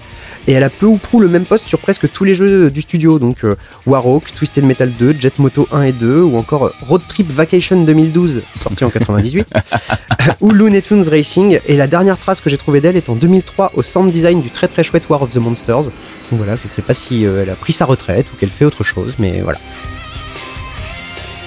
[0.47, 2.81] Et elle a peu ou prou le même poste sur presque tous les jeux du
[2.81, 3.55] studio, donc euh,
[3.85, 8.41] Warhawk, Twisted Metal 2, Jet Moto 1 et 2, ou encore Road Trip Vacation 2012,
[8.61, 9.53] sorti en 98,
[10.39, 11.59] ou Looney Tunes Racing.
[11.67, 14.49] Et la dernière trace que j'ai trouvée d'elle est en 2003 au sound design du
[14.49, 15.83] très très chouette War of the Monsters.
[15.83, 15.91] Donc
[16.31, 18.63] voilà, je ne sais pas si euh, elle a pris sa retraite ou qu'elle fait
[18.63, 19.59] autre chose, mais voilà.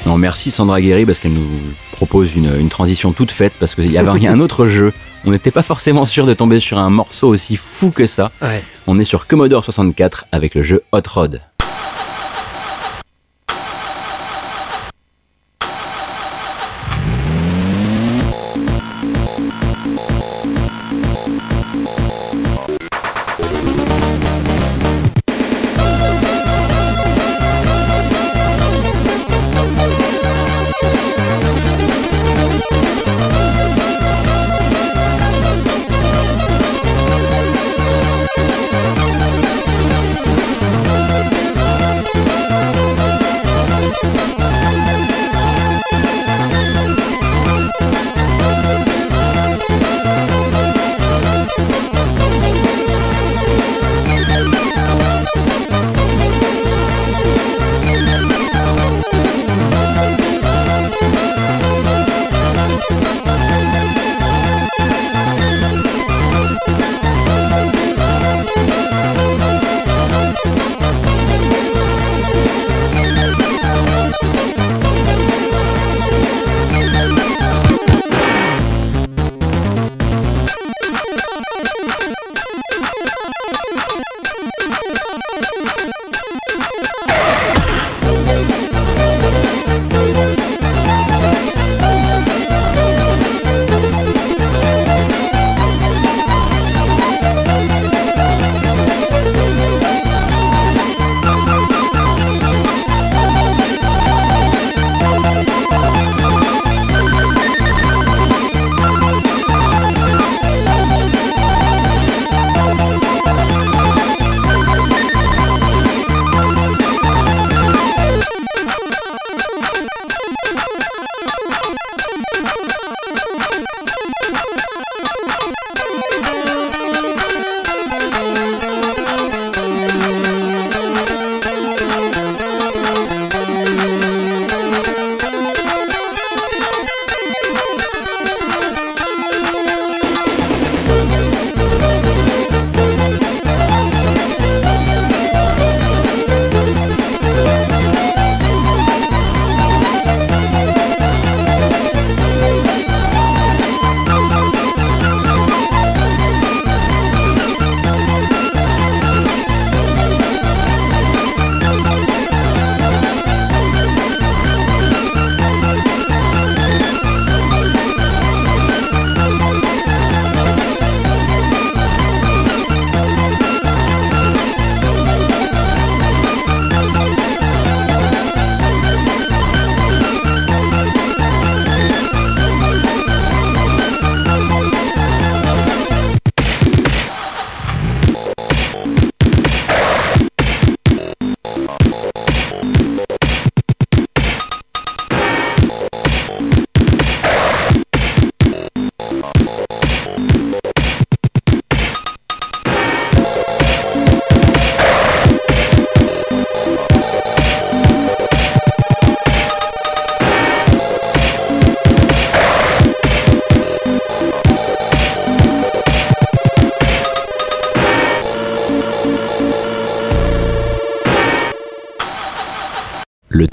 [0.06, 1.46] Non, merci Sandra Guerry parce qu'elle nous
[1.92, 4.92] propose une, une transition toute faite parce qu'il y avait rien- un autre jeu.
[5.26, 8.32] On n'était pas forcément sûr de tomber sur un morceau aussi fou que ça.
[8.40, 8.64] Ouais.
[8.86, 11.42] On est sur Commodore 64 avec le jeu Hot Rod.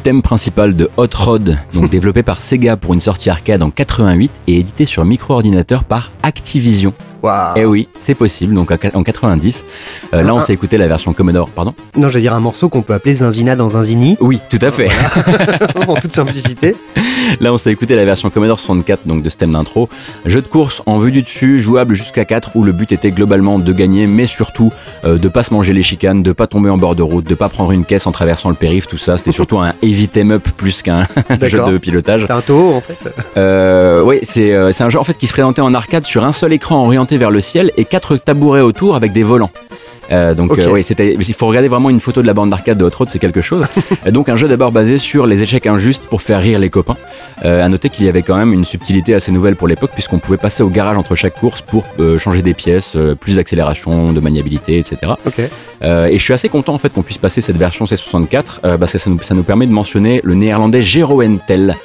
[0.07, 4.31] Thème principal de Hot Rod, donc développé par Sega pour une sortie arcade en 88
[4.47, 7.53] et édité sur micro-ordinateur par Activision Waouh.
[7.57, 8.53] Eh oui, c'est possible.
[8.53, 9.65] Donc en 90,
[10.13, 10.41] euh, là on Ah.
[10.41, 11.73] s'est écouté la version Commodore, pardon.
[11.97, 14.89] Non, j'allais dire un morceau qu'on peut appeler Zinzina dans Zinzini, Oui, tout à fait.
[15.87, 16.73] en toute simplicité.
[17.39, 19.89] Là, on s'est écouté la version Commodore 64, donc de ce thème d'intro.
[20.25, 23.59] Jeu de course en vue du dessus, jouable jusqu'à 4, où le but était globalement
[23.59, 24.71] de gagner, mais surtout
[25.05, 27.35] euh, de pas se manger les chicanes, de pas tomber en bord de route, de
[27.35, 29.17] pas prendre une caisse en traversant le périph', tout ça.
[29.17, 31.03] C'était surtout un heavy theme up plus qu'un
[31.41, 32.23] jeu de pilotage.
[32.25, 32.97] C'est un taux, en fait.
[33.37, 36.23] Euh, oui, c'est euh, c'est un jeu en fait qui se présentait en arcade sur
[36.23, 39.51] un seul écran orienté vers le ciel et quatre tabourets autour avec des volants.
[40.11, 41.13] Euh, donc euh, oui, c'était.
[41.13, 43.41] Il faut regarder vraiment une photo de la bande d'arcade de Hot Rod, c'est quelque
[43.41, 43.65] chose.
[44.05, 46.97] Et donc un jeu d'abord basé sur les échecs injustes pour faire rire les copains.
[47.45, 50.17] Euh, à noter qu'il y avait quand même une subtilité assez nouvelle pour l'époque puisqu'on
[50.17, 54.11] pouvait passer au garage entre chaque course pour euh, changer des pièces, euh, plus d'accélération,
[54.11, 55.13] de maniabilité, etc.
[55.83, 58.77] Euh, et je suis assez content en fait qu'on puisse passer cette version C64 euh,
[58.77, 61.75] parce que ça nous, ça nous permet de mentionner le néerlandais Gero Entel,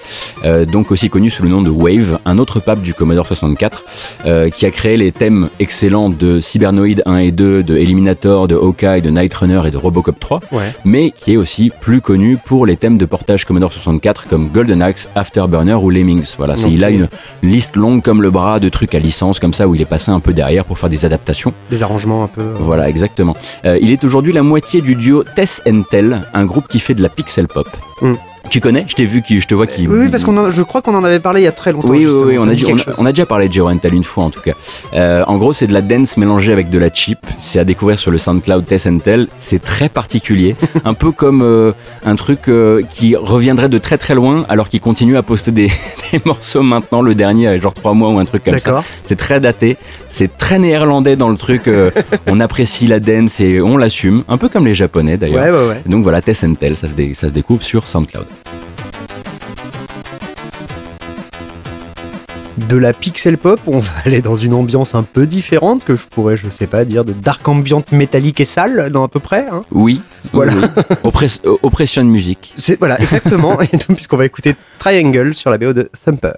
[0.45, 3.85] euh, donc aussi connu sous le nom de Wave, un autre pape du Commodore 64,
[4.25, 7.77] euh, qui a créé les thèmes excellents de Cybernoid 1 et 2, de
[8.23, 10.73] De Hawkeye, de Night Runner et de Robocop 3, Ouais.
[10.85, 14.83] mais qui est aussi plus connu pour les thèmes de portage Commodore 64 comme Golden
[14.83, 16.35] Axe, Afterburner ou Lemmings.
[16.37, 17.09] Voilà, il a une
[17.43, 20.11] liste longue comme le bras de trucs à licence comme ça où il est passé
[20.11, 21.53] un peu derrière pour faire des adaptations.
[21.71, 22.41] Des arrangements un peu.
[22.43, 23.35] euh, Voilà, exactement.
[23.65, 27.03] Euh, il est aujourd'hui la moitié du duo Tess Tel, un groupe qui fait de
[27.03, 27.69] la pixel pop.
[28.03, 28.13] Mm.
[28.53, 29.89] Tu connais Je t'ai vu, qui, je te vois qui.
[29.89, 31.89] Oui, parce qu'on je crois qu'on en avait parlé il y a très longtemps.
[31.89, 32.67] Oui, oui, on a, dit
[32.99, 34.53] on, a déjà parlé de Entel une fois en tout cas.
[34.93, 37.19] Euh, en gros, c'est de la dance mélangée avec de la chip.
[37.39, 39.29] C'est à découvrir sur le SoundCloud Tess Tel.
[39.39, 40.55] C'est très particulier,
[40.85, 41.73] un peu comme euh,
[42.05, 45.69] un truc euh, qui reviendrait de très très loin, alors qu'il continue à poster des,
[46.13, 47.01] des morceaux maintenant.
[47.01, 48.85] Le dernier, genre trois mois ou un truc comme ça.
[49.07, 49.79] C'est très daté,
[50.11, 51.71] c'est très néerlandais dans le truc.
[52.27, 55.43] on apprécie la dance et on l'assume, un peu comme les japonais d'ailleurs.
[55.43, 55.83] Ouais, ouais, ouais.
[55.87, 58.27] Donc voilà, Tess Tel, ça se, dé- ça se découvre sur SoundCloud.
[62.69, 66.03] De la pixel pop, on va aller dans une ambiance un peu différente que je
[66.07, 69.47] pourrais, je sais pas, dire de dark ambient métallique et sale, dans à peu près.
[69.51, 69.63] hein.
[69.71, 70.01] Oui,
[70.33, 70.53] Voilà.
[70.55, 70.63] oui.
[71.05, 72.55] Oppress- euh, Oppression Music.
[72.79, 73.61] Voilà, exactement.
[73.61, 76.33] et donc, puisqu'on va écouter Triangle sur la BO de Thumper.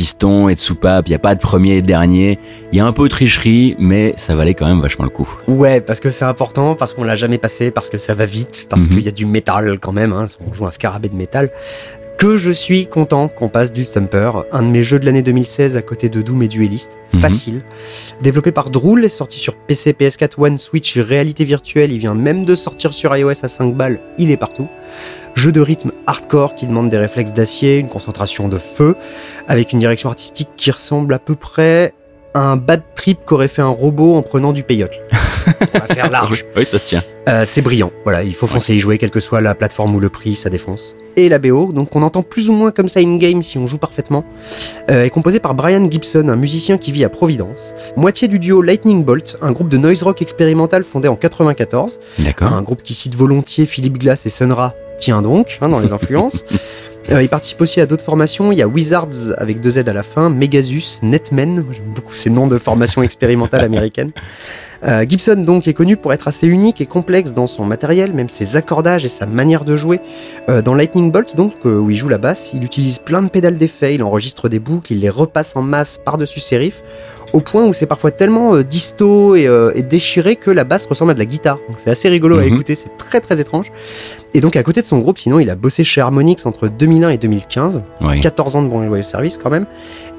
[0.00, 2.38] Vraiment de piston et de soupape, il n'y a pas de premier et de dernier.
[2.72, 5.28] Il y a un peu de tricherie, mais ça valait quand même vachement le coup.
[5.46, 8.66] Ouais, parce que c'est important, parce qu'on l'a jamais passé, parce que ça va vite,
[8.68, 8.88] parce Mhm.
[8.88, 11.50] qu'il y a du métal quand même, hein, on joue un scarabée de métal.
[12.18, 15.78] Que je suis content qu'on passe du Thumper, un de mes jeux de l'année 2016
[15.78, 16.98] à côté de Doom et Duelist.
[17.14, 17.20] Mhm.
[17.20, 17.62] Facile.
[18.20, 22.54] Développé par Drool, sorti sur PC, PS4, One, Switch, réalité virtuelle, il vient même de
[22.56, 24.68] sortir sur iOS à 5 balles, il est partout.
[25.34, 28.96] Jeu de rythme hardcore qui demande des réflexes d'acier, une concentration de feu,
[29.50, 31.92] avec une direction artistique qui ressemble à peu près
[32.34, 34.94] à un bad trip qu'aurait fait un robot en prenant du peyote.
[35.74, 36.46] On va faire large.
[36.56, 37.02] Oui, ça se tient.
[37.28, 40.00] Euh, c'est brillant, voilà, il faut foncer y jouer, quelle que soit la plateforme ou
[40.00, 40.94] le prix, ça défonce.
[41.16, 43.78] Et la BO, donc on entend plus ou moins comme ça in-game si on joue
[43.78, 44.24] parfaitement,
[44.88, 48.62] euh, est composée par Brian Gibson, un musicien qui vit à Providence, moitié du duo
[48.62, 52.52] Lightning Bolt, un groupe de noise rock expérimental fondé en 94, D'accord.
[52.52, 55.92] un groupe qui cite volontiers Philippe Glass et Sun Ra, tiens donc, hein, dans les
[55.92, 56.44] influences.
[57.10, 59.92] Euh, il participe aussi à d'autres formations, il y a Wizards avec deux Z à
[59.92, 64.12] la fin, Megasus, Netmen, j'aime beaucoup ces noms de formations expérimentales américaines.
[64.84, 68.28] Euh, Gibson donc est connu pour être assez unique et complexe dans son matériel, même
[68.28, 70.00] ses accordages et sa manière de jouer.
[70.48, 73.28] Euh, dans Lightning Bolt donc, euh, où il joue la basse, il utilise plein de
[73.28, 76.82] pédales d'effet, il enregistre des boucles, il les repasse en masse par-dessus ses riffs,
[77.32, 80.86] au point où c'est parfois tellement euh, disto et, euh, et déchiré que la basse
[80.86, 81.58] ressemble à de la guitare.
[81.68, 82.54] Donc c'est assez rigolo à Mhm.
[82.54, 83.70] écouter, c'est très très étrange.
[84.34, 87.10] Et donc à côté de son groupe, sinon il a bossé chez Harmonix entre 2001
[87.10, 88.20] et 2015, Oui.
[88.20, 89.66] 14 ans de bon service quand même.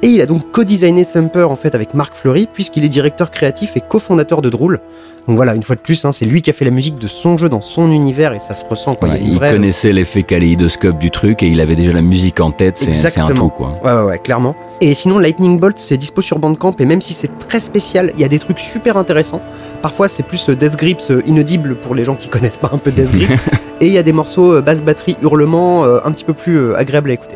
[0.04, 3.78] Et il a donc co-designé Thumper en fait avec Marc Fleury, puisqu'il est directeur créatif
[3.78, 4.80] et cofondateur de Drool.
[5.28, 7.08] Donc voilà, une fois de plus, hein, c'est lui qui a fait la musique de
[7.08, 9.10] son jeu dans son univers et ça se ressent quoi.
[9.10, 12.50] Ouais, il vraie- connaissait l'effet kaléidoscope du truc et il avait déjà la musique en
[12.50, 13.42] tête, c'est un Exactement.
[13.42, 13.80] tout quoi.
[13.84, 14.56] Ouais, ouais, ouais, clairement.
[14.82, 18.22] Et sinon, Lightning Bolt, c'est dispo sur Bandcamp, et même si c'est très spécial, il
[18.22, 19.42] y a des trucs super intéressants.
[19.84, 22.80] Parfois, c'est plus euh, Death Grips euh, inaudible pour les gens qui connaissent pas un
[22.80, 23.30] peu Death Grips.
[23.82, 27.12] et il y a des morceaux euh, basse batterie, hurlement, un petit peu plus agréables
[27.12, 27.36] à écouter.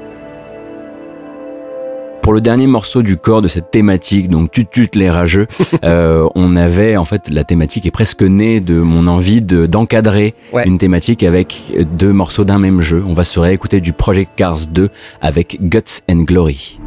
[2.26, 5.46] Pour le dernier morceau du corps de cette thématique, donc tut tut les rageux,
[5.84, 10.34] euh, on avait en fait la thématique est presque née de mon envie de d'encadrer
[10.52, 10.64] Ouais.
[10.66, 11.62] une thématique avec
[11.98, 13.04] deux morceaux d'un même jeu.
[13.08, 14.90] On va se réécouter du Project Cars 2
[15.22, 16.80] avec Guts and Glory.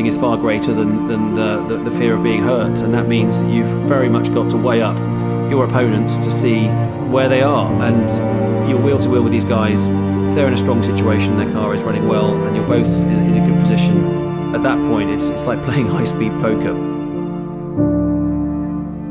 [0.00, 3.06] Losing is far greater than, than the, the, the fear of being hurt, and that
[3.06, 4.96] means that you've very much got to weigh up
[5.50, 6.68] your opponents to see
[7.12, 7.70] where they are.
[7.82, 9.86] And you're wheel to wheel with these guys.
[9.86, 13.36] If they're in a strong situation, their car is running well, and you're both in,
[13.36, 16.74] in a good position, at that point, it's, it's like playing high speed poker.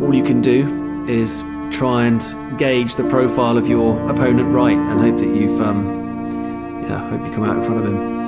[0.04, 2.22] All you can do is try and
[2.58, 7.32] gauge the profile of your opponent right and hope that you've, um, yeah, hope you
[7.34, 8.19] come out in front of him.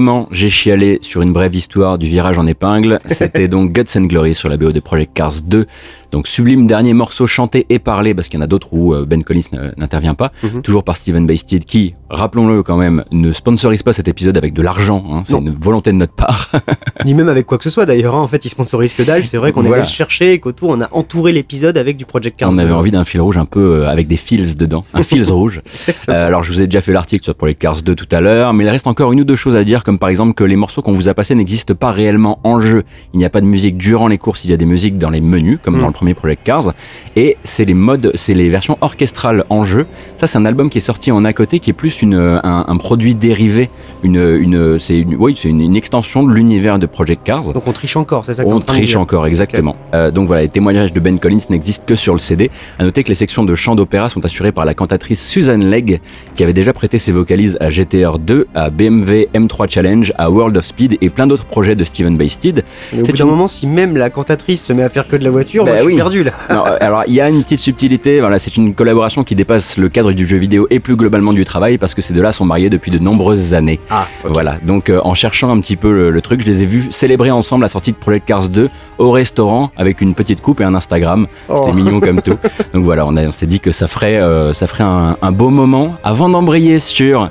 [0.00, 4.06] Comment j'ai chialé sur une brève histoire du virage en épingle C'était donc Guts and
[4.06, 5.66] Glory sur la BO de Project Cars 2.
[6.12, 9.04] Donc sublime dernier morceau chanté et parlé parce qu'il y en a d'autres où euh,
[9.06, 9.42] Ben Collins
[9.76, 10.32] n'intervient pas.
[10.42, 10.62] Mhm.
[10.62, 14.62] Toujours par Steven Bastid qui, rappelons-le quand même, ne sponsorise pas cet épisode avec de
[14.62, 15.04] l'argent.
[15.10, 15.22] hein.
[15.24, 16.50] C'est une volonté de notre part.
[17.04, 18.14] Ni même avec quoi que ce soit d'ailleurs.
[18.16, 18.20] hein.
[18.22, 19.24] En fait, ils sponsorisent que dalle.
[19.24, 19.82] C'est vrai qu'on est Voilà.
[19.84, 22.50] allé le chercher et qu'autour, on a entouré l'épisode avec du Project Cars.
[22.52, 25.30] On avait envie d'un fil rouge un peu euh, avec des fils dedans, un fils
[25.30, 25.60] rouge.
[26.08, 28.52] Euh, alors je vous ai déjà fait l'article sur Project Cars 2 tout à l'heure,
[28.52, 30.56] mais il reste encore une ou deux choses à dire, comme par exemple que les
[30.56, 32.82] morceaux qu'on vous a passés n'existent pas réellement en jeu.
[33.14, 35.10] Il n'y a pas de musique durant les courses, il y a des musiques dans
[35.10, 35.80] les menus, comme Mm.
[35.82, 36.72] dans le premier Project Cars,
[37.14, 39.86] et c'est les modes, c'est les versions orchestrales en jeu.
[40.16, 42.64] Ça c'est un album qui est sorti en à côté, qui est plus une, un,
[42.66, 43.68] un produit dérivé,
[44.02, 47.52] une, une, c'est une, oui, c'est une, une extension de l'univers de Project Cars.
[47.52, 49.76] Donc on triche encore, c'est ça On triche encore, exactement.
[49.94, 52.50] Euh, donc voilà, les témoignages de Ben Collins n'existent que sur le CD.
[52.78, 56.00] À noter que les sections de chant d'opéra sont assurées par la cantatrice Suzanne Legg,
[56.34, 60.56] qui avait déjà prêté ses vocalises à GTR 2, à BMW M3 Challenge, à World
[60.56, 62.64] of Speed et plein d'autres projets de Steven Bastid.
[62.94, 65.06] Mais au C'est bout d'un une- moment, si même la cantatrice se met à faire
[65.06, 65.96] que de la voiture, Bah moi oui.
[65.96, 66.32] perdu là.
[66.48, 69.76] Alors, euh, alors, il y a une petite subtilité, voilà, c'est une collaboration qui dépasse
[69.76, 72.44] le cadre du jeu vidéo et plus globalement du travail, parce que ces deux-là sont
[72.44, 73.80] mariés depuis de nombreuses années.
[73.90, 74.06] Ah.
[74.24, 76.88] Voilà, donc euh, en cherchant un petit peu le, le truc, je les ai vus
[76.90, 80.64] célébrer ensemble la sortie de Project Cars 2 au restaurant avec une petite coupe et
[80.64, 81.26] un Instagram.
[81.54, 81.74] C'était Oh.
[81.74, 82.36] mignon comme tout.
[82.74, 85.94] Donc voilà, on, s'est dit que ça ferait, euh, ça ferait un, un beau moment
[86.04, 87.30] avant d'embrayer sur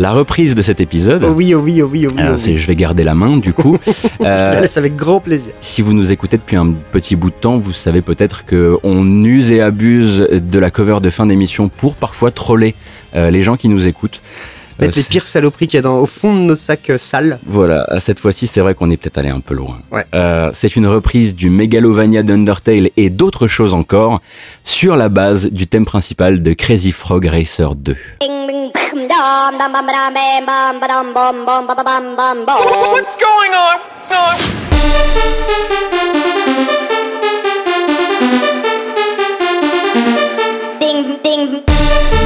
[0.00, 1.22] la reprise de cet épisode.
[1.24, 2.20] Oh oui, oh oui, oh oui, oh oui.
[2.20, 2.58] Alors, oh c'est- oui.
[2.58, 3.76] je vais garder la main du coup.
[3.86, 5.52] Je te Euh, la laisse avec grand plaisir.
[5.60, 9.24] si vous nous écoutez depuis un petit bout de temps, vous savez peut-être que on
[9.24, 12.74] use et abuse de la cover de fin d'émission pour parfois troller
[13.14, 14.20] euh, les gens qui nous écoutent.
[14.80, 16.96] Euh, Mettre les pires saloperies qu'il y a dans, au fond de nos sacs euh,
[16.96, 17.38] sales.
[17.46, 19.78] Voilà, cette fois-ci, c'est vrai qu'on est peut-être allé un peu loin.
[19.92, 20.06] Ouais.
[20.14, 24.22] Euh, c'est une reprise du Megalovania d'Undertale et d'autres choses encore
[24.64, 27.94] sur la base du thème principal de Crazy Frog Racer 2.
[28.20, 28.70] Bing bing
[32.94, 33.76] What's going on?
[40.80, 42.19] Ding, ding.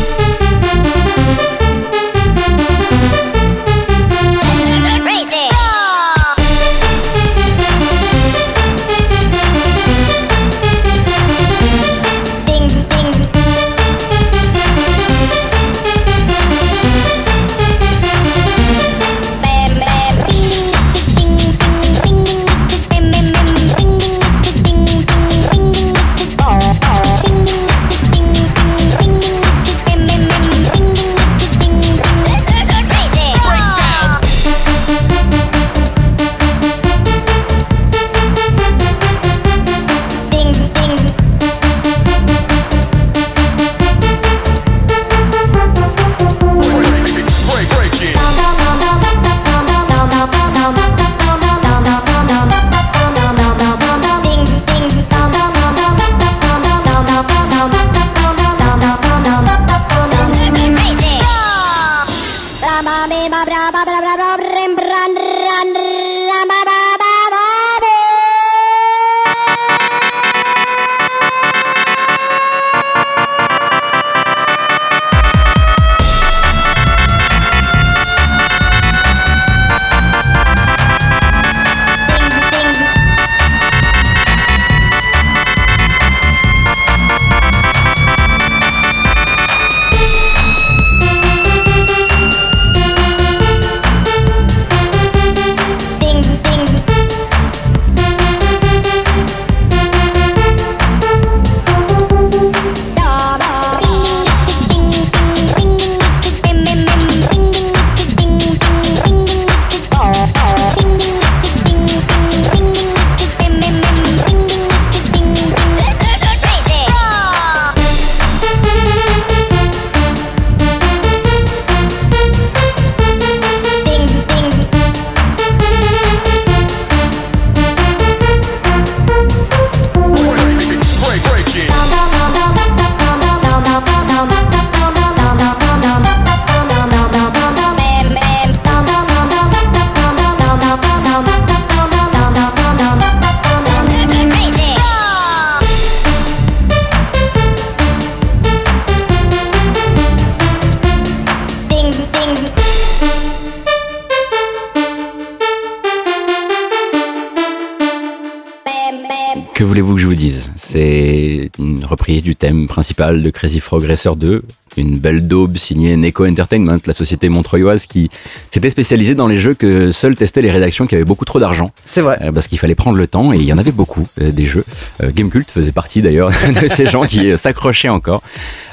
[162.85, 164.43] Principal de Crazy Frog Racer 2,
[164.77, 168.11] une belle daube signée Neko Entertainment, la société montreuilloise qui
[168.53, 171.71] s'était spécialisée dans les jeux que seuls testaient les rédactions qui avaient beaucoup trop d'argent,
[171.87, 172.19] C'est vrai.
[172.23, 174.45] euh, parce qu'il fallait prendre le temps et il y en avait beaucoup euh, des
[174.45, 174.65] jeux.
[175.03, 176.29] Euh, Gamecult faisait partie d'ailleurs
[176.63, 178.23] de ces gens qui euh, s'accrochaient encore.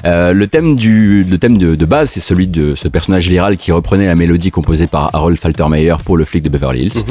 [0.04, 3.72] Le thème du le thème de, de base, c'est celui de ce personnage viral qui
[3.72, 7.04] reprenait la mélodie composée par Harold Faltermeyer pour le flic de Beverly Hills.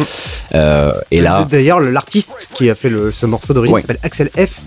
[0.53, 3.81] Euh, et là, D'ailleurs, l'artiste qui a fait le- ce morceau d'origine Ouais.
[3.81, 4.61] s'appelle Axel F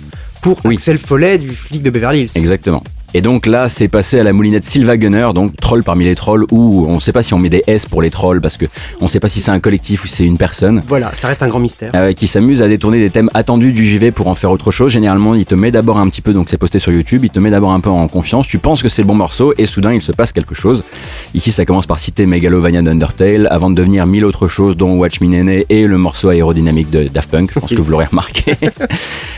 [0.44, 0.74] pour Oui.
[0.74, 2.30] Axel Follet du flic de Beverly Hills.
[2.34, 2.84] Exactement.
[3.16, 6.46] Et donc là, c'est passé à la moulinette Silva Gunner, donc troll parmi les trolls,
[6.50, 8.66] où on ne sait pas si on met des S pour les trolls, parce que
[9.00, 10.82] on sait pas si c'est un collectif ou si c'est une personne.
[10.88, 11.92] Voilà, ça reste un grand mystère.
[11.94, 14.92] euh, qui s'amuse à détourner des thèmes attendus du JV pour en faire autre chose.
[14.92, 17.38] Généralement, il te met d'abord un petit peu, donc c'est posté sur YouTube, il te
[17.38, 19.94] met d'abord un peu en confiance, tu penses que c'est le bon morceau, et soudain
[19.94, 20.82] il se passe quelque chose.
[21.34, 25.20] Ici, ça commence par citer Megalovania d'Undertale, avant de devenir mille autres choses, dont Watch
[25.20, 27.50] Me Nene et le morceau aérodynamique de Daft Punk.
[27.54, 28.56] Je pense que vous l'aurez remarqué.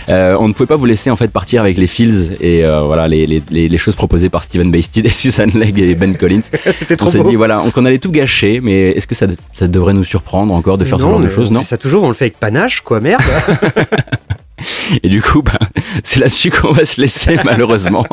[0.08, 2.82] Euh, on ne pouvait pas vous laisser en fait partir avec les feels et euh,
[2.82, 6.16] voilà les, les, les, les choses proposées par Steven Bastide et Susan Legg et Ben
[6.16, 6.40] Collins.
[6.72, 7.28] C'était On trop s'est beau.
[7.30, 10.52] dit voilà, on- qu'on allait tout gâcher, mais est-ce que ça, ça devrait nous surprendre
[10.54, 11.62] encore de faire ce genre de choses on Non.
[11.62, 13.22] ça toujours, on le fait avec panache, quoi, merde.
[15.02, 15.58] Et du coup, bah,
[16.02, 18.06] c'est là-dessus qu'on va se laisser malheureusement.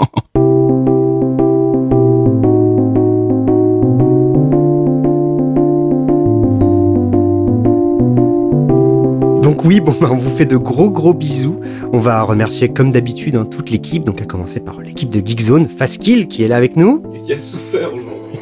[9.63, 11.59] Oui, bon, bah, on vous fait de gros gros bisous.
[11.91, 15.67] On va remercier comme d'habitude hein, toute l'équipe, donc à commencer par l'équipe de Geekzone,
[15.67, 17.01] Fastkill qui est là avec nous.
[17.15, 17.23] Et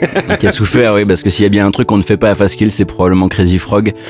[0.40, 2.18] qui a souffert oui, parce que s'il y a bien un truc qu'on ne fait
[2.18, 3.94] pas à Fast Kill, c'est probablement Crazy Frog.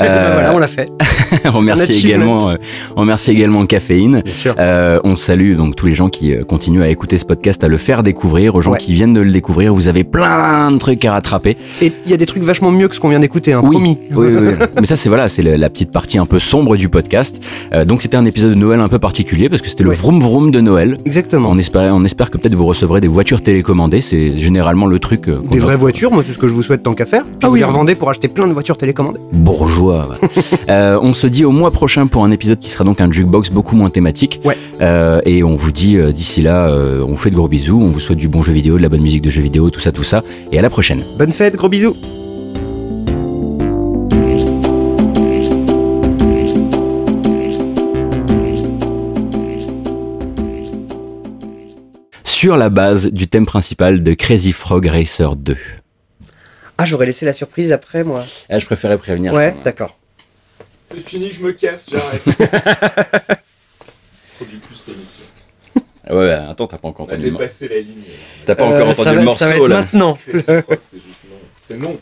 [0.00, 0.88] Euh, voilà, on l'a fait,
[1.44, 2.56] on remercie également, euh,
[2.96, 4.22] on remercie également Caféine.
[4.24, 4.54] bien sûr.
[4.58, 7.68] Euh, on salue donc tous les gens qui euh, continuent à écouter ce podcast, à
[7.68, 8.78] le faire découvrir, aux gens Ouais.
[8.78, 9.74] qui viennent de le découvrir.
[9.74, 11.56] Vous avez plein de trucs à rattraper.
[11.82, 13.70] Et il y a des trucs vachement mieux que ce qu'on vient d'écouter, hein, Oui,
[13.72, 13.98] promis.
[14.12, 14.66] oui, oui, oui.
[14.80, 17.42] Mais ça, c'est voilà, c'est la petite partie un peu sombre du podcast.
[17.72, 19.96] Euh, donc c'était un épisode de Noël un peu particulier parce que c'était le Ouais.
[19.96, 20.96] vroom vroom de Noël.
[21.04, 21.50] Exactement.
[21.50, 24.00] On espère, on espère que peut-être vous recevrez des voitures télécommandées.
[24.00, 25.28] C'est généralement le truc.
[25.32, 27.22] Euh, Des vraies voitures, moi c'est ce que je vous souhaite tant qu'à faire.
[27.24, 27.58] Puis Ah vous oui.
[27.60, 29.20] les revendez pour acheter plein de voitures télécommandées.
[29.32, 30.08] bourgeois.
[30.68, 33.50] Euh, on se dit au mois prochain pour un épisode qui sera donc un jukebox
[33.50, 34.40] beaucoup moins thématique.
[34.44, 34.56] Ouais.
[34.80, 37.80] Euh, et on vous dit euh, d'ici là, euh, on vous fait de gros bisous,
[37.80, 39.80] on vous souhaite du bon jeu vidéo, de la bonne musique de jeux vidéo, tout
[39.80, 40.22] ça, tout ça.
[40.52, 41.02] Et à la prochaine.
[41.18, 41.94] Bonne fête, gros bisous.
[52.42, 55.56] Sur la base du thème principal de Crazy Frog Racer 2.
[56.76, 58.24] Ah, j'aurais laissé la surprise après, moi.
[58.50, 59.32] Ah, je préférais prévenir.
[59.32, 59.96] Ouais, d'accord.
[60.84, 62.24] C'est fini, je me casse, j'arrête.
[64.34, 65.22] Produit plus l'émission.
[66.10, 68.02] Ouais, ouais, attends, t'as pas encore On a entendu dépassé la ligne.
[68.44, 69.80] t'as pas Euh, encore entendu va- le Ça va morceau être là.
[69.82, 70.18] maintenant.
[70.26, 71.36] Crazy Frog, c'est juste non.
[71.56, 72.00] C'est non.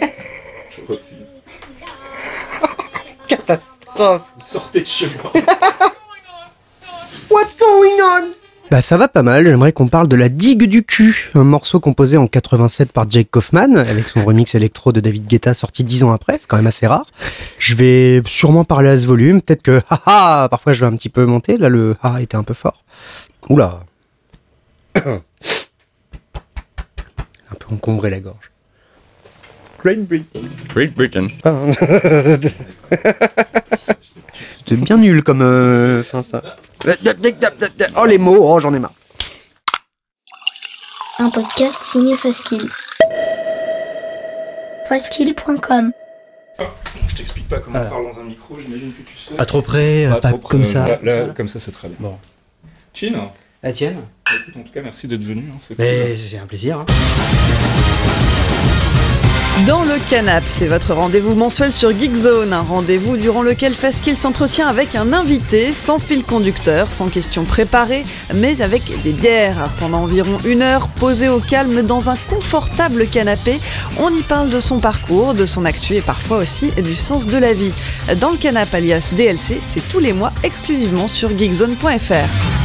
[0.00, 1.36] Je refuse.
[3.28, 4.22] Catastrophe.
[4.42, 5.30] Sortez de chez moi.
[7.30, 8.32] What's going on?
[8.70, 11.80] Bah ça va pas mal, j'aimerais qu'on parle de La Digue du cul, un morceau
[11.80, 16.04] composé en 87 par Jake Kaufman, avec son remix électro de David Guetta sorti 10
[16.04, 17.06] ans après, c'est quand même assez rare.
[17.58, 21.10] Je vais sûrement parler à ce volume, peut-être que haha, parfois je vais un petit
[21.10, 22.84] peu monter, là le ha était un peu fort.
[23.50, 23.80] Oula.
[24.96, 25.20] un
[27.58, 28.53] peu encombré la gorge.
[29.84, 31.26] Great Britain.
[34.66, 36.42] C'est bien nul comme euh, fin ça.
[37.96, 38.94] Oh les mots, oh j'en ai marre.
[41.18, 42.66] Un podcast signé Faskill.
[44.88, 45.92] Faskill.com
[47.08, 49.36] Je t'explique pas comment on parle dans un micro, j'imagine que tu sais.
[49.36, 50.88] Pas trop près, Pas pas, trop près, comme ça.
[50.88, 51.32] Là, comme là, ça.
[51.34, 51.96] comme ça, c'est très bien.
[52.00, 52.18] Bon.
[52.94, 53.12] Chin,
[53.62, 53.98] La tienne
[54.48, 55.44] écoute, en tout cas, merci d'être venu.
[55.52, 56.16] hein, Mais cool.
[56.16, 56.78] c'est un plaisir.
[56.80, 56.86] hein.
[59.68, 64.66] Dans le canap, c'est votre rendez-vous mensuel sur Geekzone, un rendez-vous durant lequel Faskill s'entretient
[64.66, 68.04] avec un invité, sans fil conducteur, sans questions préparées,
[68.34, 69.70] mais avec des bières.
[69.78, 73.60] Pendant environ une heure, posé au calme dans un confortable canapé,
[73.96, 77.38] on y parle de son parcours, de son actu et parfois aussi du sens de
[77.38, 77.72] la vie.
[78.16, 82.63] Dans le canap alias DLC, c'est tous les mois exclusivement sur geekzone.fr.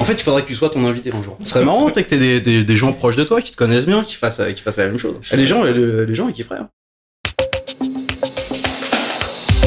[0.00, 1.38] En fait, il faudrait que tu sois ton invité un jour.
[1.42, 3.86] Ce serait marrant, que t'aies des, des, des gens proches de toi qui te connaissent
[3.86, 5.16] bien, qui fassent, qui fassent la même chose.
[5.32, 5.72] Et les gens, les,
[6.06, 6.58] les gens, ils kifferaient.
[6.58, 6.68] hein.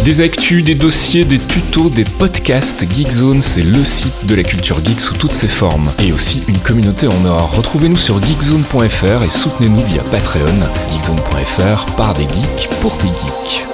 [0.04, 2.86] Des actus, des dossiers, des tutos, des podcasts.
[2.90, 5.91] Geekzone, c'est le site de la culture geek sous toutes ses formes.
[5.99, 7.54] Et aussi une communauté en or.
[7.58, 10.45] Retrouvez-nous sur geekzone.fr et soutenez-nous via Patreon.
[10.90, 13.66] Geekzone.fr par des geeks pour des geeks.